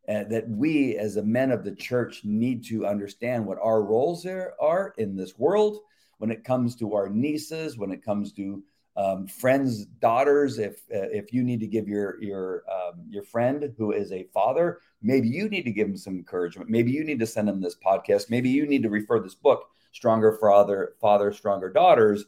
[0.09, 4.23] uh, that we as a men of the church need to understand what our roles
[4.23, 5.81] there are in this world
[6.18, 8.62] when it comes to our nieces when it comes to
[8.99, 10.59] um, friends' daughters.
[10.59, 14.25] If uh, if you need to give your your um, your friend who is a
[14.35, 16.68] father, maybe you need to give him some encouragement.
[16.68, 18.29] Maybe you need to send him this podcast.
[18.29, 22.25] Maybe you need to refer this book, "Stronger Father, Father, Stronger Daughters."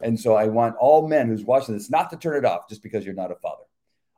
[0.00, 2.82] And so I want all men who's watching this not to turn it off just
[2.82, 3.64] because you're not a father,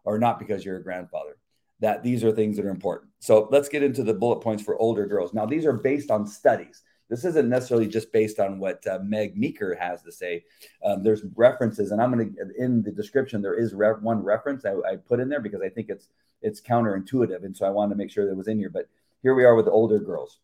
[0.05, 1.39] or not because you're a grandfather.
[1.81, 3.11] That these are things that are important.
[3.19, 5.35] So let's get into the bullet points for older girls.
[5.35, 6.83] Now these are based on studies.
[7.09, 10.45] This isn't necessarily just based on what uh, Meg Meeker has to say.
[10.85, 14.65] Um, there's references, and I'm going to in the description there is re- one reference
[14.65, 16.09] I, I, put in there because I think it's
[16.43, 18.71] it's counterintuitive, and so I wanted to make sure that was in here.
[18.71, 18.89] But
[19.23, 20.39] here we are with older girls.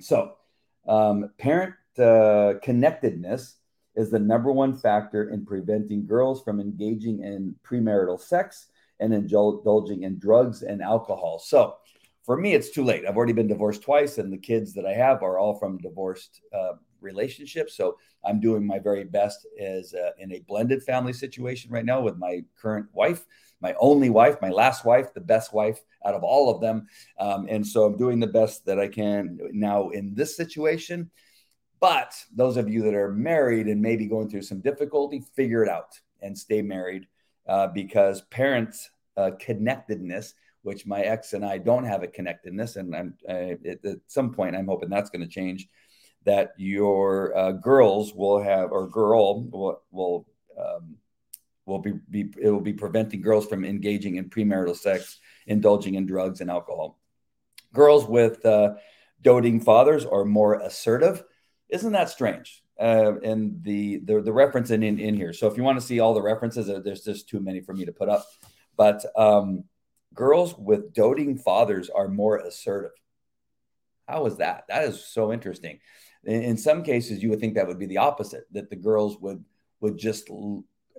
[0.00, 0.34] So,
[0.86, 3.56] um, parent uh, connectedness
[3.94, 8.66] is the number one factor in preventing girls from engaging in premarital sex
[9.00, 11.38] and indulging in drugs and alcohol.
[11.38, 11.76] So,
[12.24, 13.04] for me, it's too late.
[13.06, 16.40] I've already been divorced twice, and the kids that I have are all from divorced
[16.52, 17.76] uh, relationships.
[17.76, 22.00] So I'm doing my very best as uh, in a blended family situation right now
[22.00, 23.24] with my current wife,
[23.60, 26.86] my only wife, my last wife, the best wife out of all of them.
[27.18, 31.10] Um, and so I'm doing the best that I can now in this situation.
[31.78, 35.68] But those of you that are married and maybe going through some difficulty, figure it
[35.68, 37.06] out and stay married
[37.48, 40.34] uh, because parents' uh, connectedness
[40.66, 42.74] which my ex and I don't have a connectedness.
[42.74, 43.78] And I'm I, at
[44.08, 45.68] some point, I'm hoping that's going to change.
[46.24, 50.26] That your uh, girls will have, or girl will will
[50.58, 50.96] um,
[51.66, 56.04] will be, be it will be preventing girls from engaging in premarital sex, indulging in
[56.04, 56.98] drugs and alcohol.
[57.72, 58.74] Girls with uh,
[59.22, 61.22] doting fathers are more assertive.
[61.68, 62.64] Isn't that strange?
[62.78, 65.32] Uh, and the, the the reference in, in in here.
[65.32, 67.86] So if you want to see all the references, there's just too many for me
[67.86, 68.26] to put up.
[68.76, 69.64] But um,
[70.12, 72.92] girls with doting fathers are more assertive.
[74.06, 74.64] How is that?
[74.68, 75.80] That is so interesting.
[76.24, 79.18] In, in, some cases, you would think that would be the opposite, that the girls
[79.20, 79.44] would
[79.80, 80.28] would just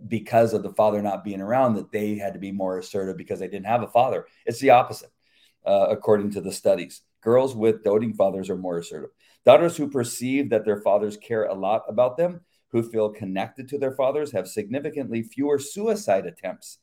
[0.07, 3.39] because of the father not being around, that they had to be more assertive because
[3.39, 4.25] they didn't have a father.
[4.45, 5.09] It's the opposite,
[5.65, 7.01] uh, according to the studies.
[7.21, 9.09] Girls with doting fathers are more assertive.
[9.47, 13.77] Daughters who perceive that their fathers care a lot about them, who feel connected to
[13.77, 16.79] their fathers, have significantly fewer suicide attempts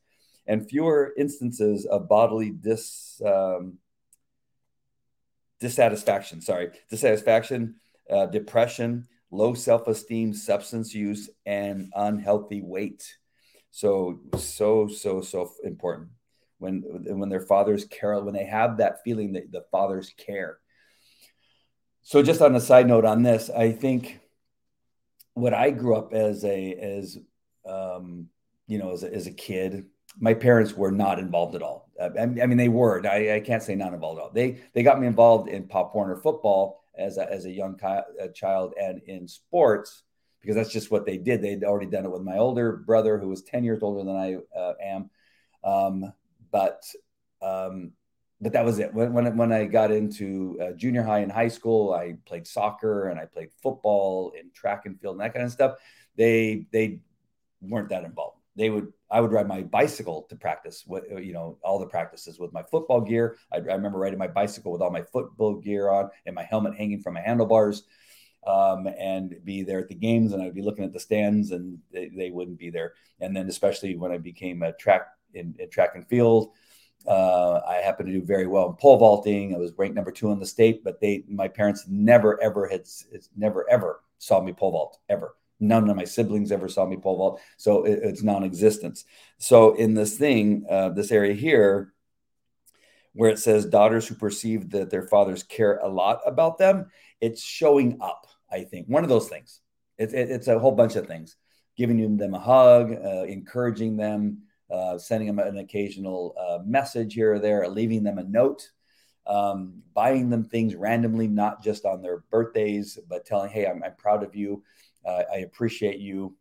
[0.46, 3.76] and fewer instances of bodily dis, um,
[5.60, 6.40] dissatisfaction.
[6.40, 7.74] Sorry, dissatisfaction,
[8.08, 13.18] uh, depression, low self esteem, substance use, and unhealthy weight.
[13.72, 16.08] So, so, so, so important
[16.56, 20.60] when when their fathers care, when they have that feeling that the fathers care.
[22.04, 24.20] So, just on a side note on this, I think
[25.32, 27.18] what I grew up as a as
[27.66, 28.28] um,
[28.66, 29.86] you know as a, as a kid
[30.20, 31.90] my parents were not involved at all.
[32.00, 33.04] I, mean, they were.
[33.06, 34.30] I, I, can't say not involved at all.
[34.30, 37.80] They they got me involved in Pop Warner football as a, as a young
[38.20, 40.02] a child and in sports
[40.40, 41.40] because that's just what they did.
[41.40, 44.36] They'd already done it with my older brother who was ten years older than I
[44.56, 45.10] uh, am.
[45.64, 46.12] Um,
[46.52, 46.82] but
[47.40, 47.92] um,
[48.44, 48.94] but that was it.
[48.94, 53.08] When when, when I got into uh, junior high and high school, I played soccer
[53.08, 55.76] and I played football and track and field and that kind of stuff.
[56.16, 57.00] They they
[57.60, 61.58] weren't that involved they would I would ride my bicycle to practice what you know
[61.62, 63.36] all the practices with my football gear.
[63.52, 66.74] I, I, remember riding my bicycle with all my football gear on and my helmet
[66.76, 67.84] hanging from my handlebars,
[68.46, 70.32] um, and be there at the games.
[70.32, 72.94] And I'd be looking at the stands, and they, they wouldn't be there.
[73.20, 76.52] And then especially when I became a track in, in track and field,
[77.06, 79.54] uh, I happened to do very well in pole vaulting.
[79.54, 82.82] I was ranked number two in the state, but they my parents never ever had
[83.36, 87.16] never ever saw me pole vault ever None of my siblings ever saw me pole
[87.16, 89.04] vault, so it, it's non-existence.
[89.38, 91.92] So in this thing, uh, this area here,
[93.12, 96.90] where it says daughters who perceive that their fathers care a lot about them,
[97.20, 98.26] it's showing up.
[98.50, 99.60] I think one of those things.
[99.96, 101.36] It, it, it's a whole bunch of things.
[101.76, 104.42] giving them a hug, uh, encouraging them,
[104.74, 108.70] uh, sending them an occasional uh, message here or there, leaving them a note,
[109.26, 113.94] um, buying them things randomly, not just on their birthdays, but telling, hey, I'm, I'm
[113.96, 114.62] proud of you.
[115.06, 116.36] Uh, I appreciate you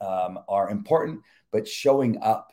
[0.00, 2.52] um, are important, but showing up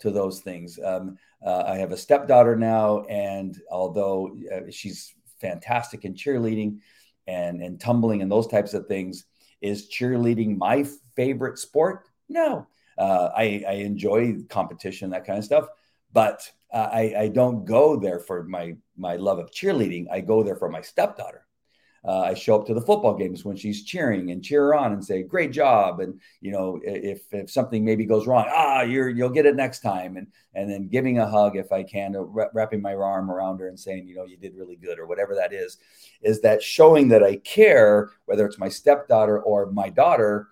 [0.00, 0.78] to those things.
[0.82, 6.78] Um, uh, I have a stepdaughter now, and although uh, she's fantastic in cheerleading
[7.26, 9.26] and, and tumbling and those types of things,
[9.60, 12.08] is cheerleading my favorite sport?
[12.28, 12.66] No.
[13.00, 15.68] Uh, I, I, enjoy competition, that kind of stuff,
[16.12, 20.04] but uh, I, I, don't go there for my my love of cheerleading.
[20.12, 21.46] I go there for my stepdaughter.
[22.02, 24.92] Uh, I show up to the football games when she's cheering and cheer her on
[24.92, 29.10] and say, "Great job!" And you know, if if something maybe goes wrong, ah, you're
[29.10, 30.16] you'll get it next time.
[30.16, 33.78] And and then giving a hug if I can, wrapping my arm around her and
[33.78, 35.76] saying, you know, you did really good or whatever that is,
[36.22, 40.48] is that showing that I care, whether it's my stepdaughter or my daughter,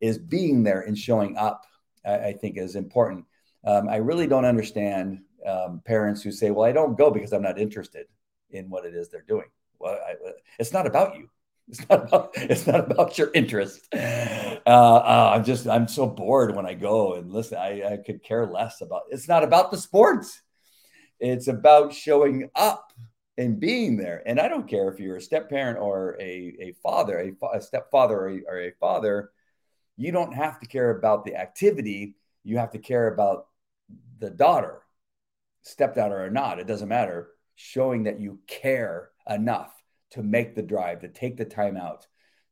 [0.00, 1.64] is being there and showing up.
[2.08, 3.24] I, I think is important.
[3.64, 7.42] Um, I really don't understand um, parents who say, "Well, I don't go because I'm
[7.42, 8.06] not interested
[8.50, 9.48] in what it is they're doing."
[9.78, 10.14] well, I,
[10.58, 11.28] it's not about you.
[11.68, 13.86] It's not about it's not about your interest.
[13.92, 17.58] Uh, uh, I'm just I'm so bored when I go and listen.
[17.58, 19.02] I, I could care less about.
[19.10, 20.42] It's not about the sports.
[21.20, 22.92] It's about showing up
[23.36, 24.22] and being there.
[24.26, 27.60] And I don't care if you're a step parent or a, a father, a, a
[27.60, 29.30] stepfather or a, or a father.
[29.98, 32.14] You don't have to care about the activity.
[32.44, 33.48] You have to care about
[34.18, 34.80] the daughter,
[35.62, 36.58] stepdaughter or not.
[36.58, 37.28] It doesn't matter.
[37.56, 39.74] Showing that you care enough
[40.12, 42.06] to make the drive, to take the time out,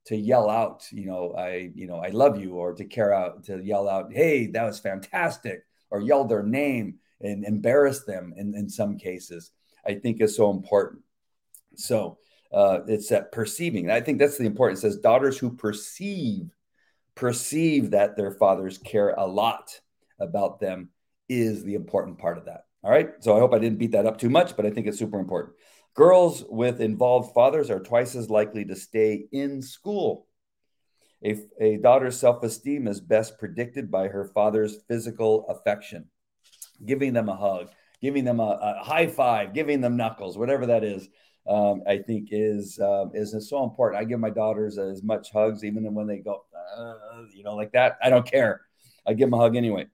[0.06, 3.44] to yell out, you know, I, you know, I love you, or to care out,
[3.44, 8.54] to yell out, hey, that was fantastic, or yell their name and embarrass them in,
[8.54, 9.52] in some cases,
[9.86, 11.02] I think is so important.
[11.76, 12.18] So
[12.52, 13.90] uh, it's that perceiving.
[13.90, 14.78] I think that's the important.
[14.78, 16.50] It says daughters who perceive,
[17.16, 19.80] perceive that their fathers care a lot
[20.20, 20.90] about them
[21.28, 22.66] is the important part of that.
[22.84, 23.10] All right.
[23.20, 25.18] So I hope I didn't beat that up too much, but I think it's super
[25.18, 25.54] important.
[25.94, 30.28] Girls with involved fathers are twice as likely to stay in school.
[31.24, 36.10] A, a daughter's self esteem is best predicted by her father's physical affection,
[36.84, 37.70] giving them a hug,
[38.02, 41.08] giving them a, a high five, giving them knuckles, whatever that is.
[41.48, 44.00] Um, I think is um, is so important.
[44.00, 46.44] I give my daughters as much hugs, even when they go,
[46.76, 46.94] uh,
[47.32, 47.98] you know, like that.
[48.02, 48.62] I don't care.
[49.06, 49.86] I give them a hug anyway.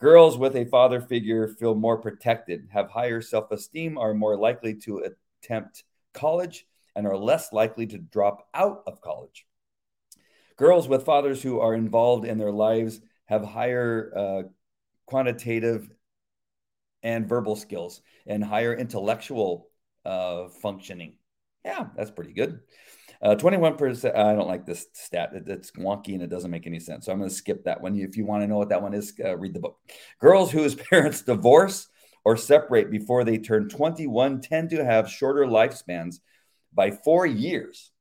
[0.00, 4.74] Girls with a father figure feel more protected, have higher self esteem, are more likely
[4.80, 5.04] to
[5.42, 9.46] attempt college and are less likely to drop out of college.
[10.56, 14.42] Girls with fathers who are involved in their lives have higher uh,
[15.06, 15.90] quantitative
[17.02, 19.68] and verbal skills and higher intellectual
[20.04, 21.16] uh, functioning.
[21.64, 22.60] Yeah, that's pretty good.
[23.22, 24.14] Uh, 21%.
[24.14, 25.30] I don't like this stat.
[25.34, 27.06] It, it's wonky and it doesn't make any sense.
[27.06, 27.96] So I'm going to skip that one.
[27.98, 29.78] If you want to know what that one is, uh, read the book.
[30.20, 31.88] Girls whose parents divorce
[32.24, 36.16] or separate before they turn 21 tend to have shorter lifespans
[36.72, 37.92] by four years.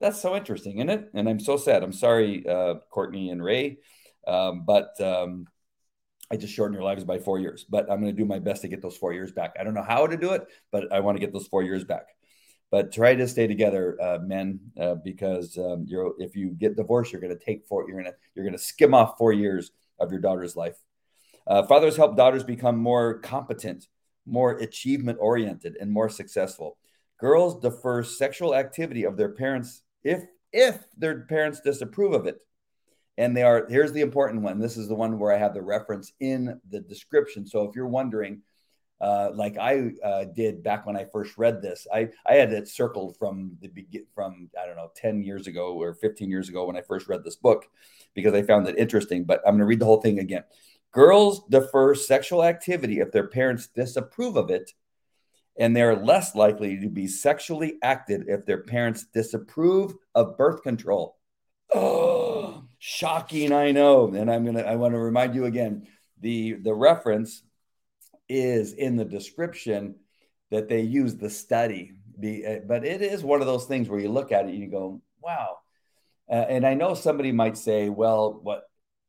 [0.00, 1.10] That's so interesting, isn't it?
[1.14, 1.82] And I'm so sad.
[1.82, 3.78] I'm sorry, uh, Courtney and Ray,
[4.26, 5.46] um, but um,
[6.30, 7.64] I just shortened your lives by four years.
[7.68, 9.54] But I'm going to do my best to get those four years back.
[9.58, 11.84] I don't know how to do it, but I want to get those four years
[11.84, 12.08] back.
[12.70, 17.12] But try to stay together, uh, men, uh, because um, you're if you get divorced,
[17.12, 17.84] you're going to take four.
[17.88, 19.70] You're going to you're going to skim off four years
[20.00, 20.76] of your daughter's life.
[21.46, 23.86] Uh, fathers help daughters become more competent,
[24.26, 26.76] more achievement oriented, and more successful.
[27.20, 32.38] Girls defer sexual activity of their parents if if their parents disapprove of it.
[33.18, 34.58] And they are here's the important one.
[34.58, 37.46] This is the one where I have the reference in the description.
[37.46, 38.42] So if you're wondering,
[39.00, 42.68] uh, like I uh, did back when I first read this, I I had it
[42.68, 46.66] circled from the begin from I don't know 10 years ago or 15 years ago
[46.66, 47.66] when I first read this book
[48.14, 49.24] because I found it interesting.
[49.24, 50.44] But I'm going to read the whole thing again.
[50.92, 54.72] Girls defer sexual activity if their parents disapprove of it,
[55.58, 61.18] and they're less likely to be sexually active if their parents disapprove of birth control.
[61.74, 62.15] Oh,
[62.78, 64.12] shocking, I know.
[64.14, 65.86] And I'm gonna I want to remind you again,
[66.20, 67.42] the the reference
[68.28, 69.96] is in the description
[70.50, 71.92] that they use the study.
[72.18, 74.70] Be, but it is one of those things where you look at it and you
[74.70, 75.58] go, wow.
[76.30, 78.64] Uh, and I know somebody might say, well, what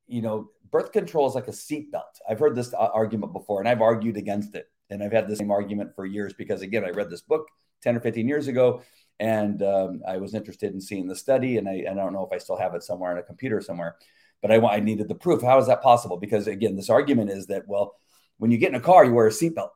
[0.07, 2.03] you know, birth control is like a seatbelt.
[2.29, 4.69] I've heard this argument before and I've argued against it.
[4.89, 7.47] And I've had the same argument for years because, again, I read this book
[7.83, 8.81] 10 or 15 years ago
[9.19, 11.57] and um, I was interested in seeing the study.
[11.57, 13.95] And I, I don't know if I still have it somewhere on a computer somewhere,
[14.41, 15.41] but I, I needed the proof.
[15.41, 16.17] How is that possible?
[16.17, 17.95] Because, again, this argument is that, well,
[18.37, 19.69] when you get in a car, you wear a seatbelt.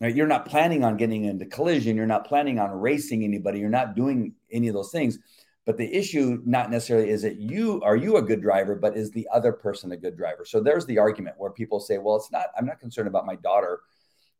[0.00, 0.14] Right?
[0.14, 1.96] You're not planning on getting into collision.
[1.96, 3.58] You're not planning on racing anybody.
[3.58, 5.18] You're not doing any of those things
[5.68, 9.10] But the issue, not necessarily is that you, are you a good driver, but is
[9.10, 10.46] the other person a good driver?
[10.46, 13.36] So there's the argument where people say, well, it's not, I'm not concerned about my
[13.36, 13.80] daughter,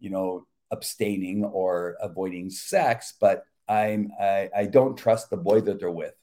[0.00, 5.80] you know, abstaining or avoiding sex, but I'm, I, I don't trust the boy that
[5.80, 6.14] they're with.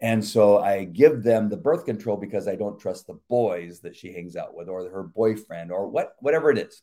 [0.00, 3.94] And so I give them the birth control because I don't trust the boys that
[3.94, 6.82] she hangs out with or her boyfriend or what whatever it is.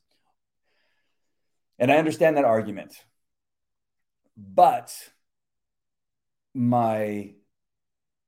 [1.78, 2.94] And I understand that argument.
[4.38, 4.96] But
[6.54, 7.34] my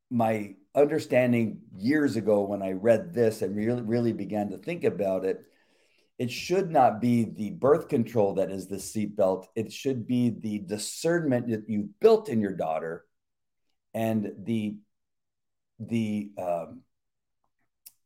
[0.10, 5.24] my understanding years ago when I read this and really really began to think about
[5.24, 5.46] it,
[6.22, 9.48] it should not be the birth control that is the seatbelt.
[9.56, 13.06] It should be the discernment that you built in your daughter
[13.96, 14.78] and the
[15.80, 16.82] the um,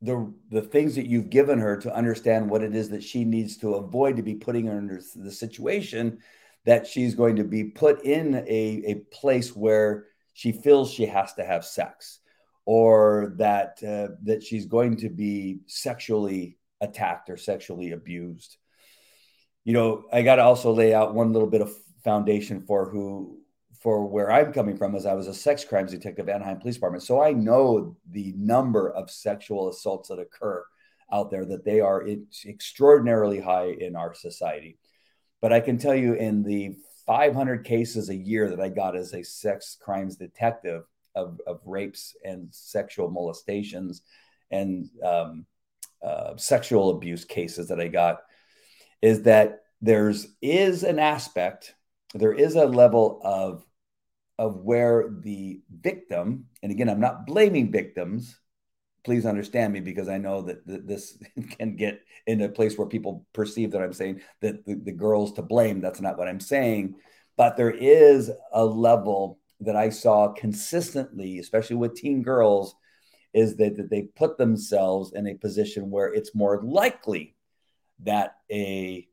[0.02, 3.58] the the things that you've given her to understand what it is that she needs
[3.58, 6.20] to avoid to be putting her in the situation
[6.64, 11.34] that she's going to be put in a, a place where she feels she has
[11.34, 12.20] to have sex
[12.64, 18.58] or that uh, that she's going to be sexually attacked or sexually abused
[19.64, 21.72] you know i got to also lay out one little bit of
[22.04, 23.40] foundation for who
[23.86, 26.74] for where I'm coming from as I was a sex crimes detective at Anaheim Police
[26.74, 27.04] Department.
[27.04, 30.66] So I know the number of sexual assaults that occur
[31.14, 32.04] out there that they are
[32.48, 34.80] extraordinarily high in our society.
[35.40, 39.14] But I can tell you in the 500 cases a year that I got as
[39.14, 44.02] a sex crimes detective of, of rapes and sexual molestations
[44.50, 45.46] and um,
[46.06, 48.22] uh, sexual abuse cases that I got
[49.02, 51.76] is that there's is an aspect
[52.16, 53.66] there is a level of
[54.38, 58.38] of where the victim, and again, I'm not blaming victims.
[59.04, 61.18] Please understand me because I know that, that this
[61.52, 65.34] can get in a place where people perceive that I'm saying that the, the girl's
[65.34, 65.80] to blame.
[65.80, 66.96] That's not what I'm saying.
[67.38, 72.76] But there is a level that I saw consistently, especially with teen girls,
[73.36, 77.36] is that, that they put themselves in a position where it's more likely
[78.00, 79.06] that a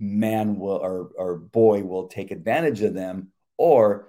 [0.00, 4.08] man will or, or boy will take advantage of them or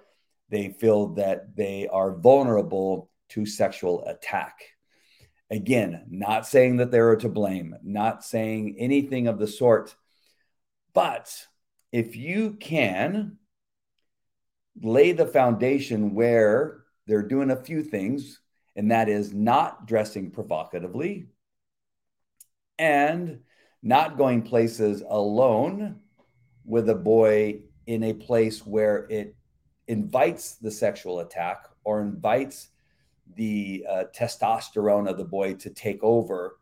[0.49, 4.59] they feel that they are vulnerable to sexual attack.
[5.51, 9.95] Again, not saying that they're to blame, not saying anything of the sort.
[10.93, 11.45] But
[11.91, 13.37] if you can
[14.81, 18.39] lay the foundation where they're doing a few things,
[18.75, 21.27] and that is not dressing provocatively
[22.77, 23.39] and
[23.81, 25.99] not going places alone
[26.65, 29.35] with a boy in a place where it
[29.87, 32.69] invites the sexual attack or invites
[33.35, 36.59] the uh, testosterone of the boy to take over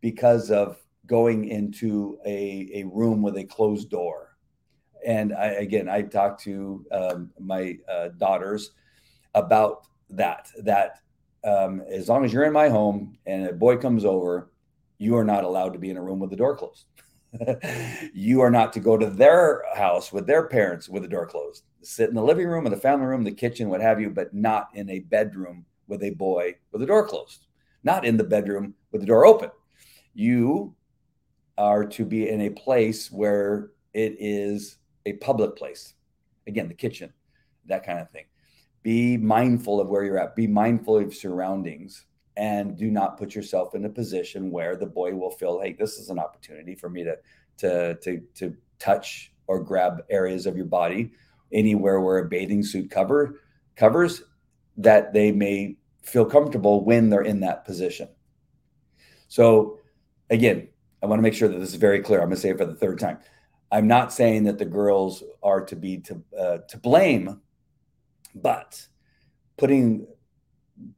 [0.00, 4.36] because of going into a, a room with a closed door.
[5.04, 8.72] And I, again, I talked to um, my uh, daughters
[9.34, 11.00] about that, that
[11.44, 14.50] um, as long as you're in my home and a boy comes over,
[14.98, 16.84] you are not allowed to be in a room with the door closed.
[18.12, 21.64] you are not to go to their house with their parents with the door closed.
[21.82, 24.34] Sit in the living room or the family room, the kitchen, what have you, but
[24.34, 27.46] not in a bedroom with a boy with the door closed.
[27.82, 29.50] Not in the bedroom with the door open.
[30.12, 30.74] You
[31.56, 34.76] are to be in a place where it is
[35.06, 35.94] a public place.
[36.46, 37.12] Again, the kitchen,
[37.66, 38.24] that kind of thing.
[38.82, 40.36] Be mindful of where you're at.
[40.36, 42.06] Be mindful of surroundings
[42.36, 45.98] and do not put yourself in a position where the boy will feel, hey, this
[45.98, 47.18] is an opportunity for me to
[47.58, 51.12] to to to touch or grab areas of your body
[51.52, 53.40] anywhere where a bathing suit cover
[53.76, 54.22] covers
[54.76, 58.08] that they may feel comfortable when they're in that position.
[59.28, 59.78] So
[60.30, 60.68] again,
[61.02, 62.20] I want to make sure that this is very clear.
[62.20, 63.18] I'm going to say it for the third time.
[63.72, 67.40] I'm not saying that the girls are to be to uh, to blame,
[68.34, 68.86] but
[69.56, 70.06] putting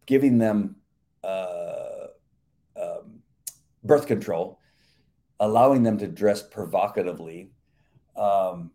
[0.06, 0.76] giving them
[1.24, 2.06] uh,
[2.80, 3.20] um,
[3.84, 4.58] birth control,
[5.40, 7.50] allowing them to dress provocatively,
[8.16, 8.70] um,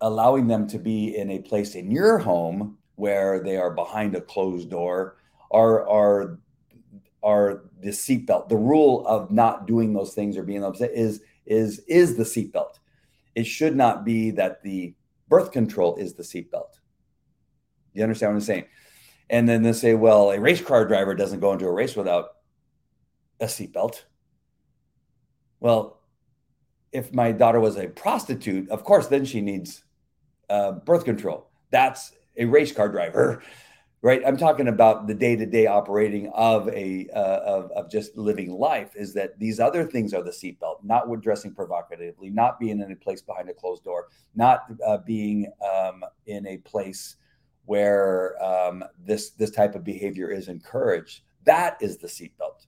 [0.00, 4.20] allowing them to be in a place in your home where they are behind a
[4.20, 5.16] closed door,
[5.50, 6.38] are are
[7.22, 8.48] are the seatbelt.
[8.48, 12.78] The rule of not doing those things or being upset is is is the seatbelt.
[13.34, 14.94] It should not be that the
[15.28, 16.80] birth control is the seatbelt.
[17.94, 18.64] You understand what I'm saying?
[19.30, 22.36] And then they say, well, a race car driver doesn't go into a race without
[23.40, 24.02] a seatbelt.
[25.60, 26.00] Well,
[26.92, 29.84] if my daughter was a prostitute, of course, then she needs
[30.50, 31.50] uh, birth control.
[31.70, 33.42] That's a race car driver,
[34.02, 34.22] right?
[34.26, 38.50] I'm talking about the day to day operating of a uh, of, of just living
[38.50, 38.90] life.
[38.94, 42.96] Is that these other things are the seatbelt, not dressing provocatively, not being in a
[42.96, 47.16] place behind a closed door, not uh, being um, in a place
[47.64, 51.22] where um, this this type of behavior is encouraged.
[51.44, 52.66] That is the seatbelt,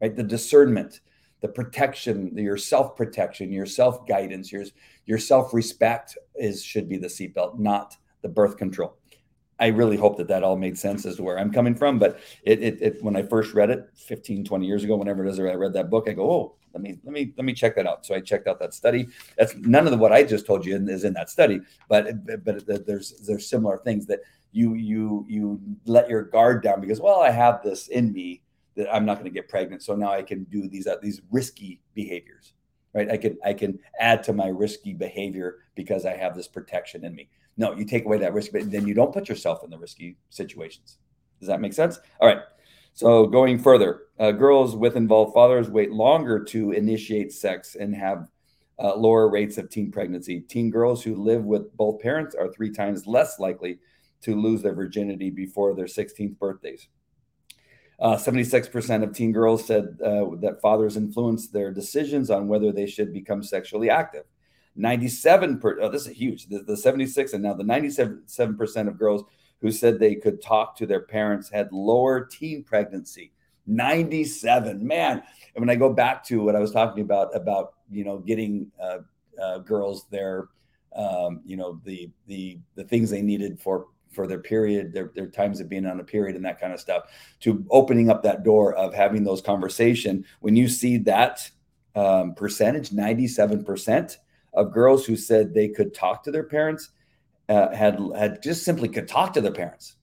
[0.00, 0.14] right?
[0.14, 1.00] The discernment,
[1.40, 4.64] the protection, your self protection, your self guidance, your
[5.04, 8.96] your self respect is should be the seatbelt, not the birth control.
[9.58, 11.98] I really hope that that all made sense as to where I'm coming from.
[11.98, 15.30] But it, it, it, when I first read it 15, 20 years ago, whenever it
[15.30, 17.74] is I read that book, I go, oh, let me, let me, let me check
[17.76, 18.04] that out.
[18.04, 19.08] So I checked out that study.
[19.38, 22.86] That's none of the, what I just told you is in that study, but, but
[22.86, 24.20] there's, there's similar things that
[24.52, 28.42] you, you, you let your guard down because, well, I have this in me
[28.74, 29.82] that I'm not going to get pregnant.
[29.82, 32.52] So now I can do these, uh, these risky behaviors,
[32.92, 33.10] right?
[33.10, 37.14] I can, I can add to my risky behavior because I have this protection in
[37.14, 37.30] me.
[37.56, 40.16] No, you take away that risk, but then you don't put yourself in the risky
[40.30, 40.98] situations.
[41.40, 41.98] Does that make sense?
[42.20, 42.40] All right.
[42.94, 48.28] So going further, uh, girls with involved fathers wait longer to initiate sex and have
[48.78, 50.40] uh, lower rates of teen pregnancy.
[50.40, 53.78] Teen girls who live with both parents are three times less likely
[54.22, 56.88] to lose their virginity before their 16th birthdays.
[57.98, 62.86] Uh, 76% of teen girls said uh, that fathers influence their decisions on whether they
[62.86, 64.24] should become sexually active.
[64.76, 66.46] 97 per, oh, this is huge.
[66.46, 69.24] The, the 76 and now the 97 percent of girls
[69.60, 73.32] who said they could talk to their parents had lower teen pregnancy.
[73.66, 75.22] 97, man.
[75.54, 78.70] And when I go back to what I was talking about, about, you know, getting
[78.80, 78.98] uh,
[79.42, 80.48] uh, girls their,
[80.94, 85.26] um, you know, the, the, the things they needed for, for their period, their, their
[85.26, 87.04] times of being on a period and that kind of stuff
[87.40, 90.24] to opening up that door of having those conversation.
[90.40, 91.50] When you see that
[91.96, 94.16] um, percentage, 97%,
[94.56, 96.90] of girls who said they could talk to their parents
[97.48, 99.96] uh, had had just simply could talk to their parents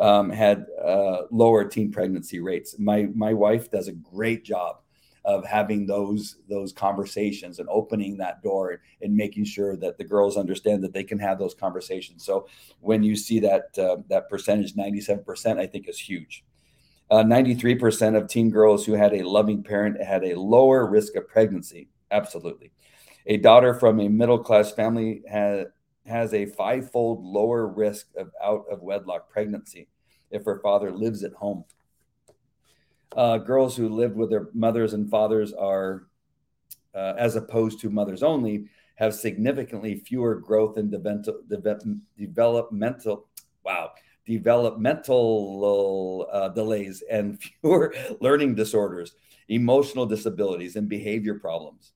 [0.00, 2.76] um, had uh, lower teen pregnancy rates.
[2.78, 4.80] My my wife does a great job
[5.24, 10.36] of having those those conversations and opening that door and making sure that the girls
[10.36, 12.24] understand that they can have those conversations.
[12.24, 12.48] So
[12.80, 16.44] when you see that uh, that percentage, ninety seven percent, I think is huge.
[17.10, 20.86] Uh, ninety three percent of teen girls who had a loving parent had a lower
[20.86, 21.88] risk of pregnancy.
[22.10, 22.70] Absolutely.
[23.26, 25.66] A daughter from a middle class family has,
[26.06, 29.88] has a fivefold lower risk of out of wedlock pregnancy
[30.30, 31.64] if her father lives at home.
[33.16, 36.08] Uh, girls who lived with their mothers and fathers are,
[36.94, 43.26] uh, as opposed to mothers only, have significantly fewer growth and developmental,
[43.64, 43.92] wow,
[44.26, 49.14] developmental uh, delays and fewer learning disorders,
[49.48, 51.92] emotional disabilities, and behavior problems.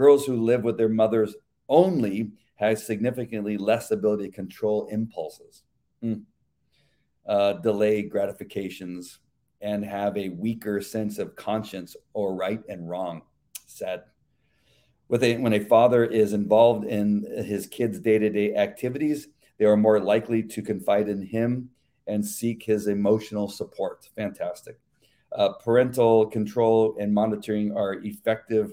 [0.00, 1.34] Girls who live with their mothers
[1.68, 5.64] only have significantly less ability to control impulses,
[6.02, 6.22] mm.
[7.26, 9.18] uh, delay gratifications,
[9.60, 13.20] and have a weaker sense of conscience or right and wrong.
[13.66, 14.04] Sad.
[15.08, 19.28] With a, when a father is involved in his kids' day to day activities,
[19.58, 21.68] they are more likely to confide in him
[22.06, 24.08] and seek his emotional support.
[24.16, 24.80] Fantastic.
[25.30, 28.72] Uh, parental control and monitoring are effective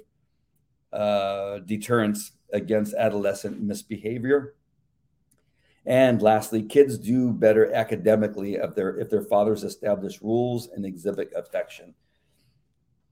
[0.93, 4.55] uh, deterrence against adolescent misbehavior.
[5.85, 11.31] And lastly, kids do better academically if their if their fathers establish rules and exhibit
[11.33, 11.95] affection.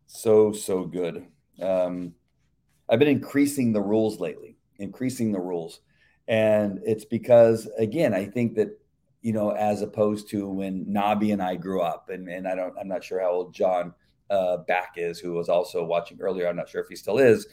[0.07, 1.25] So so good.
[1.61, 2.13] Um,
[2.89, 5.79] I've been increasing the rules lately, increasing the rules,
[6.27, 8.77] and it's because again, I think that
[9.21, 12.75] you know, as opposed to when Nabi and I grew up, and and I don't,
[12.77, 13.93] I'm not sure how old John
[14.29, 16.47] uh, Back is, who was also watching earlier.
[16.47, 17.47] I'm not sure if he still is.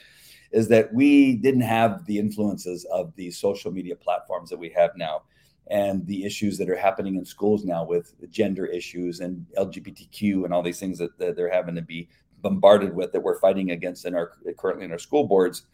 [0.50, 4.90] Is that we didn't have the influences of the social media platforms that we have
[4.96, 5.22] now,
[5.68, 10.52] and the issues that are happening in schools now with gender issues and LGBTQ and
[10.52, 12.08] all these things that, that they're having to be
[12.42, 15.66] bombarded with that we're fighting against in our currently in our school boards.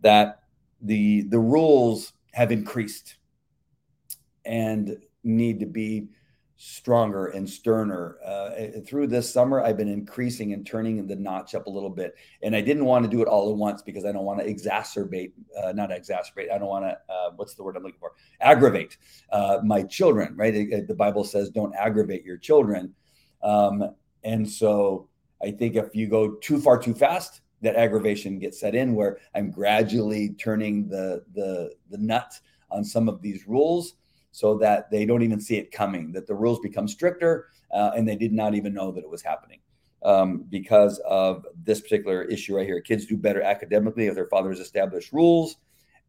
[0.00, 0.42] That
[0.82, 3.16] the the rules have increased
[4.44, 6.08] and need to be
[6.62, 8.18] stronger and sterner.
[8.22, 12.14] Uh, through this summer, I've been increasing and turning the notch up a little bit.
[12.42, 14.46] And I didn't want to do it all at once because I don't want to
[14.46, 18.12] exacerbate, uh, not exacerbate, I don't want to, uh, what's the word I'm looking for?
[18.42, 18.98] Aggravate
[19.32, 20.52] uh, my children, right?
[20.86, 22.94] The Bible says don't aggravate your children.
[23.42, 25.08] Um, and so
[25.42, 29.16] I think if you go too far too fast, that aggravation gets set in where
[29.34, 32.38] I'm gradually turning the the the nut
[32.70, 33.94] on some of these rules
[34.32, 38.08] so that they don't even see it coming, that the rules become stricter uh, and
[38.08, 39.60] they did not even know that it was happening
[40.04, 42.80] um, because of this particular issue right here.
[42.80, 45.56] Kids do better academically if their fathers establish rules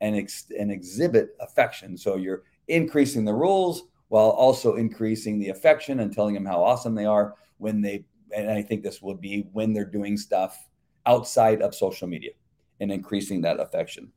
[0.01, 1.97] and, ex- and exhibit affection.
[1.97, 6.95] So you're increasing the rules while also increasing the affection and telling them how awesome
[6.95, 8.05] they are when they,
[8.35, 10.67] and I think this would be when they're doing stuff
[11.05, 12.31] outside of social media
[12.79, 14.11] and increasing that affection.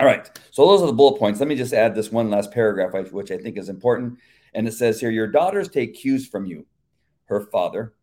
[0.00, 0.28] All right.
[0.50, 1.38] So those are the bullet points.
[1.38, 4.18] Let me just add this one last paragraph, which I think is important.
[4.52, 6.66] And it says here, Your daughters take cues from you,
[7.26, 7.94] her father,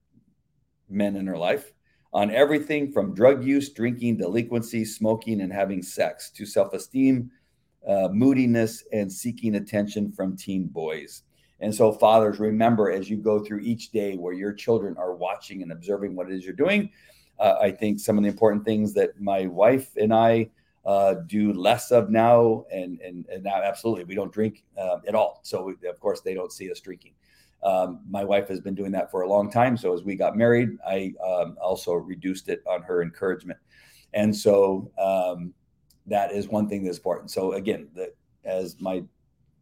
[0.89, 1.73] men in her life,
[2.13, 7.29] on everything from drug use, drinking, delinquency, smoking, and having sex to self esteem,
[7.87, 11.23] uh, moodiness, and seeking attention from teen boys.
[11.59, 15.61] And so, fathers, remember as you go through each day where your children are watching
[15.61, 16.89] and observing what it is you're doing.
[17.37, 20.49] Uh, I think some of the important things that my wife and I
[20.85, 25.15] uh, do less of now, and and, and now absolutely we don't drink uh, at
[25.15, 25.39] all.
[25.43, 27.13] So we, of course they don't see us drinking.
[27.63, 29.77] Um, my wife has been doing that for a long time.
[29.77, 33.59] So as we got married, I um, also reduced it on her encouragement,
[34.13, 35.53] and so um,
[36.07, 37.29] that is one thing that's important.
[37.29, 38.11] So again, the,
[38.43, 39.03] as my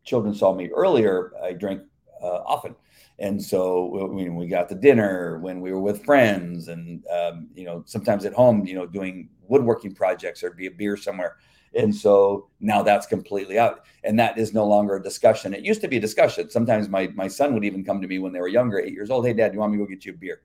[0.06, 1.82] children saw me earlier, I drank
[2.22, 2.76] uh, often.
[3.20, 7.66] And so when we got to dinner, when we were with friends, and um, you
[7.66, 11.36] know, sometimes at home, you know, doing woodworking projects or be a beer somewhere.
[11.76, 13.86] And so now that's completely out.
[14.04, 15.54] And that is no longer a discussion.
[15.54, 16.50] It used to be a discussion.
[16.50, 19.12] Sometimes my, my son would even come to me when they were younger, eight years
[19.12, 19.26] old.
[19.26, 20.42] Hey, dad, do you want me to go get you a beer?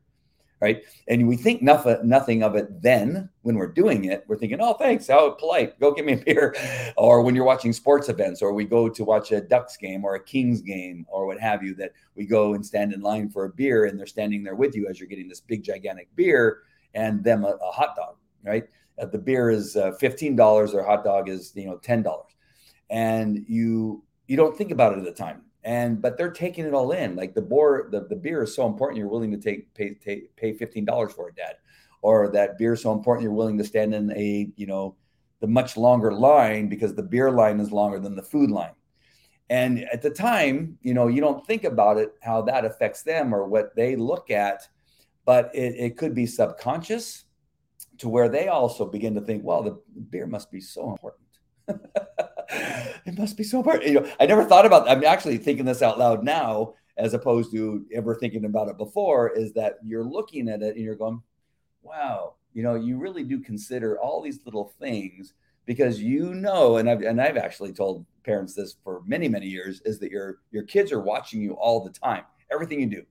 [0.65, 0.83] Right.
[1.09, 4.25] And we think nothing, nothing of it then when we're doing it.
[4.27, 5.09] We're thinking, oh, thanks.
[5.09, 5.79] How polite.
[5.79, 6.55] Go get me a beer.
[6.97, 10.15] Or when you're watching sports events, or we go to watch a Ducks game or
[10.15, 13.45] a Kings game or what have you, that we go and stand in line for
[13.45, 16.63] a beer and they're standing there with you as you're getting this big, gigantic beer
[16.95, 18.17] and them a, a hot dog.
[18.43, 18.65] Right
[18.99, 22.33] uh, the beer is uh, fifteen dollars, or hot dog is you know ten dollars,
[22.91, 25.43] and you you don't think about it at the time.
[25.65, 27.17] And but they're taking it all in.
[27.17, 28.99] Like the boar, the, the beer is so important.
[28.99, 31.57] You're willing to take pay take, pay fifteen dollars for it, Dad,
[32.03, 33.23] or that beer is so important.
[33.23, 34.97] You're willing to stand in a you know
[35.41, 38.73] the much longer line because the beer line is longer than the food line.
[39.51, 43.35] And at the time, you know, you don't think about it, how that affects them
[43.35, 44.67] or what they look at,
[45.27, 47.25] but it, it could be subconscious
[47.99, 49.79] to where they also begin to think, well, the
[50.11, 51.27] beer must be so important.
[53.07, 53.87] it must be so important.
[53.87, 54.89] You know, I never thought about.
[54.89, 59.31] I'm actually thinking this out loud now, as opposed to ever thinking about it before.
[59.31, 61.23] Is that you're looking at it and you're going,
[61.83, 65.35] wow, you know, you really do consider all these little things
[65.67, 69.81] because you know, and I've and I've actually told parents this for many many years
[69.85, 73.03] is that your your kids are watching you all the time, everything you do,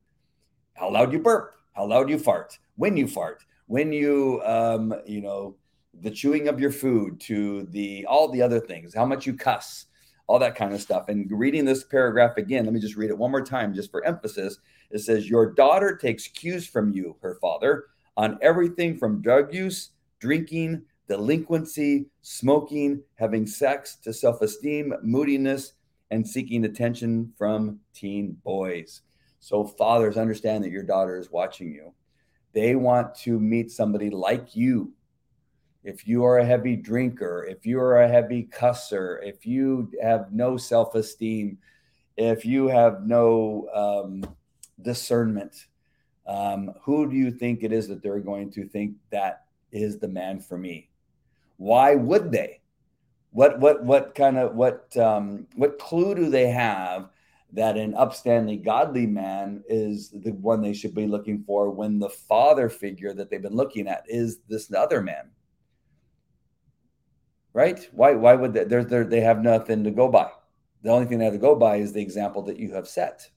[0.74, 5.22] how loud you burp, how loud you fart, when you fart, when you um, you
[5.22, 5.56] know
[6.02, 9.86] the chewing of your food to the all the other things how much you cuss
[10.26, 11.10] all that kind of stuff.
[11.10, 14.04] And reading this paragraph again let me just read it one more time just for
[14.06, 14.58] emphasis.
[14.92, 17.86] It says your daughter takes cues from you her father
[18.16, 25.74] on everything from drug use drinking delinquency smoking having sex to self-esteem moodiness
[26.12, 29.02] and seeking attention from teen boys.
[29.40, 31.94] So fathers understand that your daughter is watching you.
[32.54, 34.94] They want to meet somebody like you.
[35.84, 40.32] If you are a heavy drinker, if you are a heavy cusser, if you have
[40.32, 41.58] no self esteem,
[42.16, 44.36] if you have no um,
[44.82, 45.68] discernment,
[46.26, 50.08] um, who do you think it is that they're going to think that is the
[50.08, 50.90] man for me?
[51.58, 52.62] Why would they?
[53.32, 57.10] What what what kind of what um, what clue do they have
[57.52, 62.10] that an upstanding godly man is the one they should be looking for when the
[62.10, 65.30] father figure that they've been looking at is this other man
[67.54, 67.88] right?
[67.92, 70.30] Why why would they they're, they're, they have nothing to go by.
[70.82, 73.30] The only thing they have to go by is the example that you have set.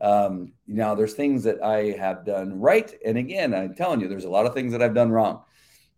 [0.00, 4.24] Um, now there's things that i have done right and again i'm telling you there's
[4.24, 5.42] a lot of things that i've done wrong.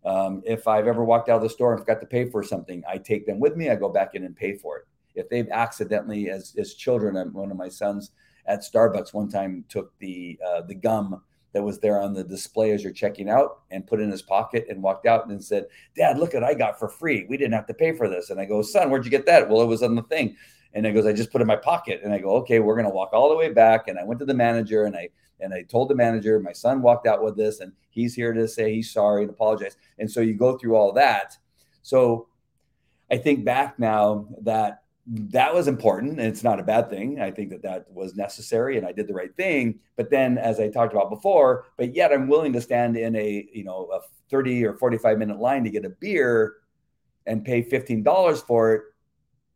[0.03, 2.83] Um, if i've ever walked out of the store and forgot to pay for something
[2.85, 4.87] i take them with me i go back in and pay for it.
[5.15, 8.11] If they've accidentally, as as children, one of my sons
[8.45, 11.21] at Starbucks one time took the uh, the gum
[11.53, 14.21] that was there on the display as you're checking out and put it in his
[14.21, 17.25] pocket and walked out and said, "Dad, look what I got for free.
[17.29, 19.49] We didn't have to pay for this." And I go, "Son, where'd you get that?"
[19.49, 20.35] Well, it was on the thing.
[20.73, 22.75] And he goes, "I just put it in my pocket." And I go, "Okay, we're
[22.75, 25.53] gonna walk all the way back." And I went to the manager and I and
[25.53, 28.73] I told the manager, my son walked out with this, and he's here to say
[28.73, 29.75] he's sorry and apologize.
[29.99, 31.37] And so you go through all that.
[31.81, 32.27] So
[33.11, 37.19] I think back now that that was important and it's not a bad thing.
[37.19, 39.79] I think that that was necessary and i did the right thing.
[39.97, 43.47] But then as i talked about before but yet i'm willing to stand in a
[43.53, 43.99] you know a
[44.29, 46.55] 30 or 45 minute line to get a beer
[47.25, 48.81] and pay $15 for it.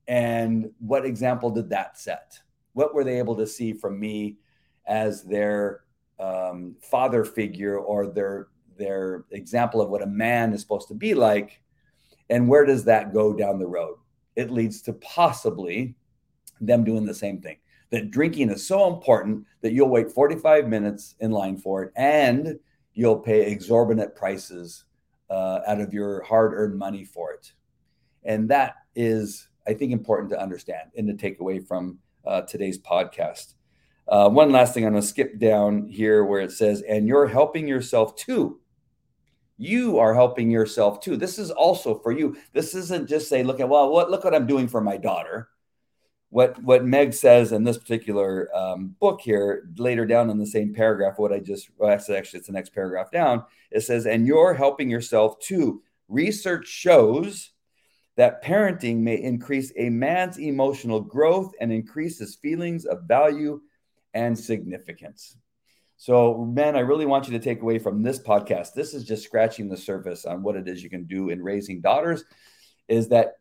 [0.07, 2.39] And what example did that set?
[2.73, 4.37] What were they able to see from me
[4.85, 5.81] as their
[6.19, 11.13] um, father figure or their their example of what a man is supposed to be
[11.13, 11.61] like?
[12.29, 13.97] And where does that go down the road
[14.37, 15.95] it leads to possibly
[16.61, 17.57] them doing the same thing.
[17.89, 22.59] That drinking is so important that you'll wait 45 minutes in line for it and
[22.93, 24.85] you'll pay exorbitant prices
[25.29, 27.51] uh, out of your hard earned money for it.
[28.23, 32.77] And that is, I think, important to understand and to take away from uh, today's
[32.77, 33.53] podcast.
[34.07, 37.27] Uh, one last thing, I'm going to skip down here where it says, and you're
[37.27, 38.59] helping yourself too.
[39.57, 41.17] You are helping yourself too.
[41.17, 42.37] This is also for you.
[42.53, 45.49] This isn't just say, look at, well, what, look what I'm doing for my daughter.
[46.29, 50.73] What, what Meg says in this particular um, book here, later down in the same
[50.73, 54.53] paragraph, what I just, well, actually, it's the next paragraph down, it says, and you're
[54.53, 55.81] helping yourself too.
[56.09, 57.51] Research shows
[58.17, 63.61] that parenting may increase a man's emotional growth and increase his feelings of value
[64.13, 65.37] and significance.
[65.97, 68.73] So, men, I really want you to take away from this podcast.
[68.73, 71.81] This is just scratching the surface on what it is you can do in raising
[71.81, 72.23] daughters.
[72.87, 73.39] Is that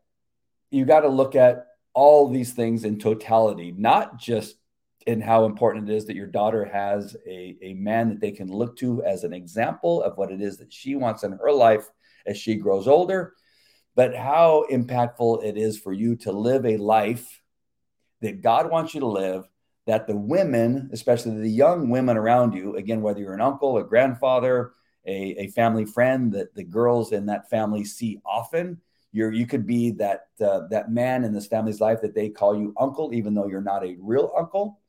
[0.70, 4.56] you got to look at all these things in totality, not just
[5.06, 8.48] in how important it is that your daughter has a, a man that they can
[8.48, 11.88] look to as an example of what it is that she wants in her life
[12.26, 13.34] as she grows older,
[13.94, 17.40] but how impactful it is for you to live a life
[18.20, 19.44] that God wants you to live,
[19.86, 23.84] that the women, especially the young women around you, again, whether you're an uncle, a
[23.84, 24.72] grandfather,
[25.06, 28.80] a, a family friend, that the girls in that family see often.
[29.12, 32.58] You're, you could be that uh, that man in this family's life that they call
[32.58, 34.80] you uncle, even though you're not a real uncle.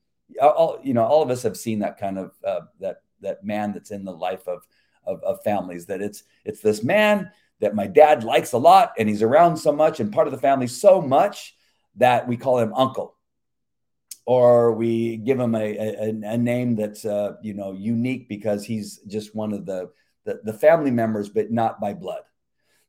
[0.42, 3.72] All, you know, all of us have seen that kind of uh, that that man
[3.72, 4.68] that's in the life of,
[5.06, 5.86] of of families.
[5.86, 9.72] That it's it's this man that my dad likes a lot and he's around so
[9.72, 11.56] much and part of the family so much
[11.96, 13.17] that we call him uncle
[14.28, 19.00] or we give him a, a, a name that's uh, you know unique because he's
[19.08, 19.90] just one of the,
[20.26, 22.22] the, the family members but not by blood.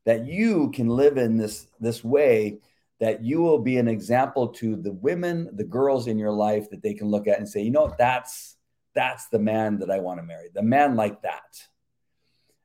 [0.05, 2.59] That you can live in this this way
[2.99, 6.83] that you will be an example to the women the girls in your life that
[6.83, 8.57] they can look at and say you know that's
[8.93, 10.49] that's the man that i want to marry.
[10.53, 11.63] The man like that.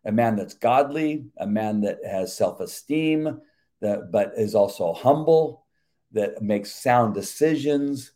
[0.07, 3.41] A man that's godly, a man that has self esteem,
[3.81, 5.65] that but is also humble,
[6.13, 8.13] that makes sound decisions,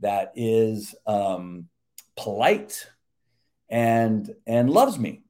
[0.00, 1.68] that is um,
[2.16, 2.88] polite,
[3.68, 5.22] and and loves me,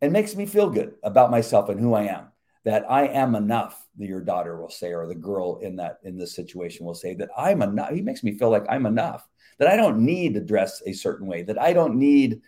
[0.00, 2.28] and makes me feel good about myself and who I am.
[2.64, 3.86] That I am enough.
[3.96, 7.30] Your daughter will say, or the girl in that in this situation will say that
[7.36, 7.90] I'm enough.
[7.90, 9.26] He makes me feel like I'm enough.
[9.58, 11.42] That I don't need to dress a certain way.
[11.42, 12.42] That I don't need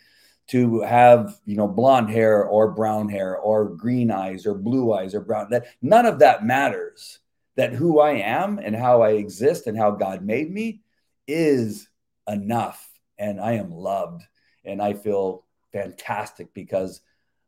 [0.48, 5.14] to have you know blonde hair or brown hair or green eyes or blue eyes
[5.14, 7.20] or brown that none of that matters
[7.56, 10.80] that who i am and how i exist and how god made me
[11.28, 11.88] is
[12.26, 14.22] enough and i am loved
[14.64, 17.00] and i feel fantastic because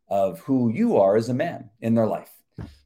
[0.08, 2.30] of who you are as a man in their life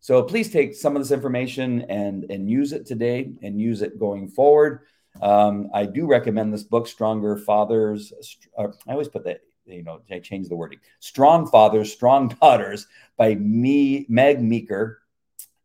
[0.01, 3.99] so please take some of this information and and use it today and use it
[3.99, 4.81] going forward
[5.21, 8.13] um, i do recommend this book stronger fathers
[8.57, 10.81] uh, i always put that you know, I changed the wording.
[11.01, 12.87] Strong Fathers, Strong Daughters
[13.17, 15.01] by me, Meg Meeker,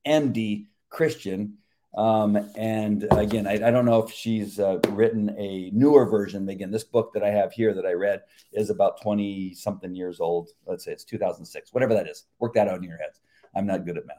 [0.06, 1.58] MD, Christian.
[1.96, 6.48] Um, and again, I, I, don't know if she's uh, written a newer version.
[6.48, 8.22] Again, this book that I have here that I read
[8.54, 10.50] is about 20 something years old.
[10.68, 12.26] Let's say it's 2006, whatever that is.
[12.38, 13.20] Work that out in your heads.
[13.56, 14.18] I'm not good at math.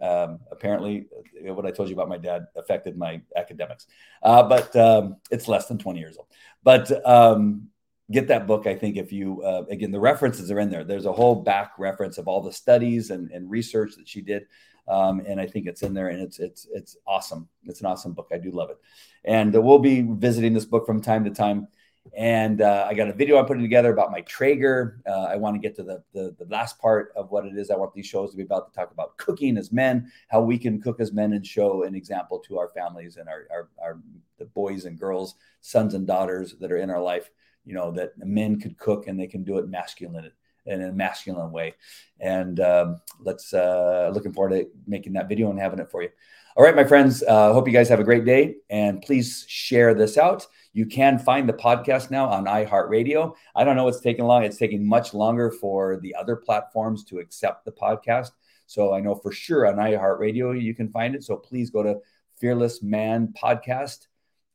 [0.00, 1.08] Um, apparently,
[1.46, 3.86] uh, what I told you about my dad affected my academics,
[4.22, 6.28] uh, but um, it's less than 20 years old.
[6.62, 7.68] But um,
[8.10, 8.66] get that book.
[8.66, 10.84] I think if you, uh, again, the references are in there.
[10.84, 14.46] There's a whole back reference of all the studies and, and research that she did.
[14.90, 17.48] Um, and I think it's in there and it's, it's, it's awesome.
[17.64, 18.28] It's an awesome book.
[18.32, 18.78] I do love it.
[19.24, 21.68] And uh, we'll be visiting this book from time to time.
[22.16, 25.00] And uh, I got a video I'm putting together about my Traeger.
[25.06, 27.70] Uh, I want to get to the, the, the last part of what it is
[27.70, 30.58] I want these shows to be about to talk about cooking as men, how we
[30.58, 34.00] can cook as men and show an example to our families and our, our, our
[34.38, 37.30] the boys and girls, sons and daughters that are in our life
[37.64, 40.30] you know that men could cook and they can do it masculine
[40.70, 41.74] in a masculine way.
[42.20, 46.10] And um, let's uh, looking forward to making that video and having it for you.
[46.56, 47.22] All right, my friends.
[47.22, 50.46] Uh, hope you guys have a great day, and please share this out.
[50.72, 53.34] You can find the podcast now on iHeartRadio.
[53.54, 54.44] I don't know what's taking long.
[54.44, 58.30] It's taking much longer for the other platforms to accept the podcast.
[58.66, 61.24] So I know for sure on iHeartRadio you can find it.
[61.24, 62.00] So please go to
[62.38, 64.06] Fearless Man Podcast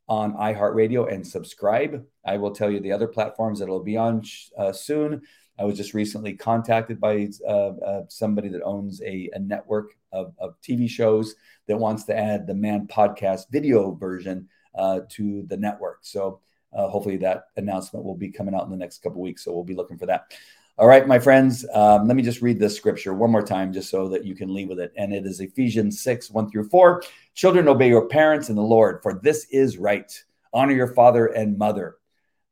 [0.08, 2.06] on iHeartRadio and subscribe.
[2.26, 4.24] I will tell you the other platforms that it'll be on
[4.58, 5.22] uh, soon.
[5.58, 10.34] I was just recently contacted by uh, uh, somebody that owns a, a network of,
[10.38, 11.36] of, TV shows
[11.68, 16.00] that wants to add the Man Podcast video version uh, to the network.
[16.02, 16.40] So
[16.74, 19.44] uh, hopefully that announcement will be coming out in the next couple weeks.
[19.44, 20.34] So we'll be looking for that.
[20.78, 23.90] All right, my friends, um, let me just read this scripture one more time just
[23.90, 24.92] so that you can leave with it.
[24.98, 27.02] And it is Ephesians 6 1 through 4.
[27.34, 30.12] Children, obey your parents in the Lord, for this is right.
[30.52, 31.96] Honor your father and mother,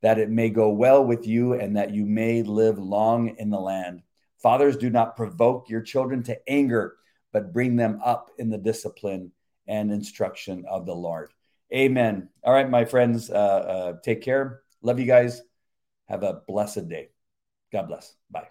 [0.04, 3.60] that it may go well with you and that you may live long in the
[3.60, 4.04] land.
[4.38, 6.98] Fathers, do not provoke your children to anger,
[7.32, 9.32] but bring them up in the discipline
[9.66, 11.32] and instruction of the Lord.
[11.74, 12.28] Amen.
[12.44, 14.60] All right, my friends, uh, uh, take care.
[14.82, 15.42] Love you guys.
[16.10, 17.10] Have a blessed day.
[17.72, 18.14] God bless.
[18.30, 18.50] Bye.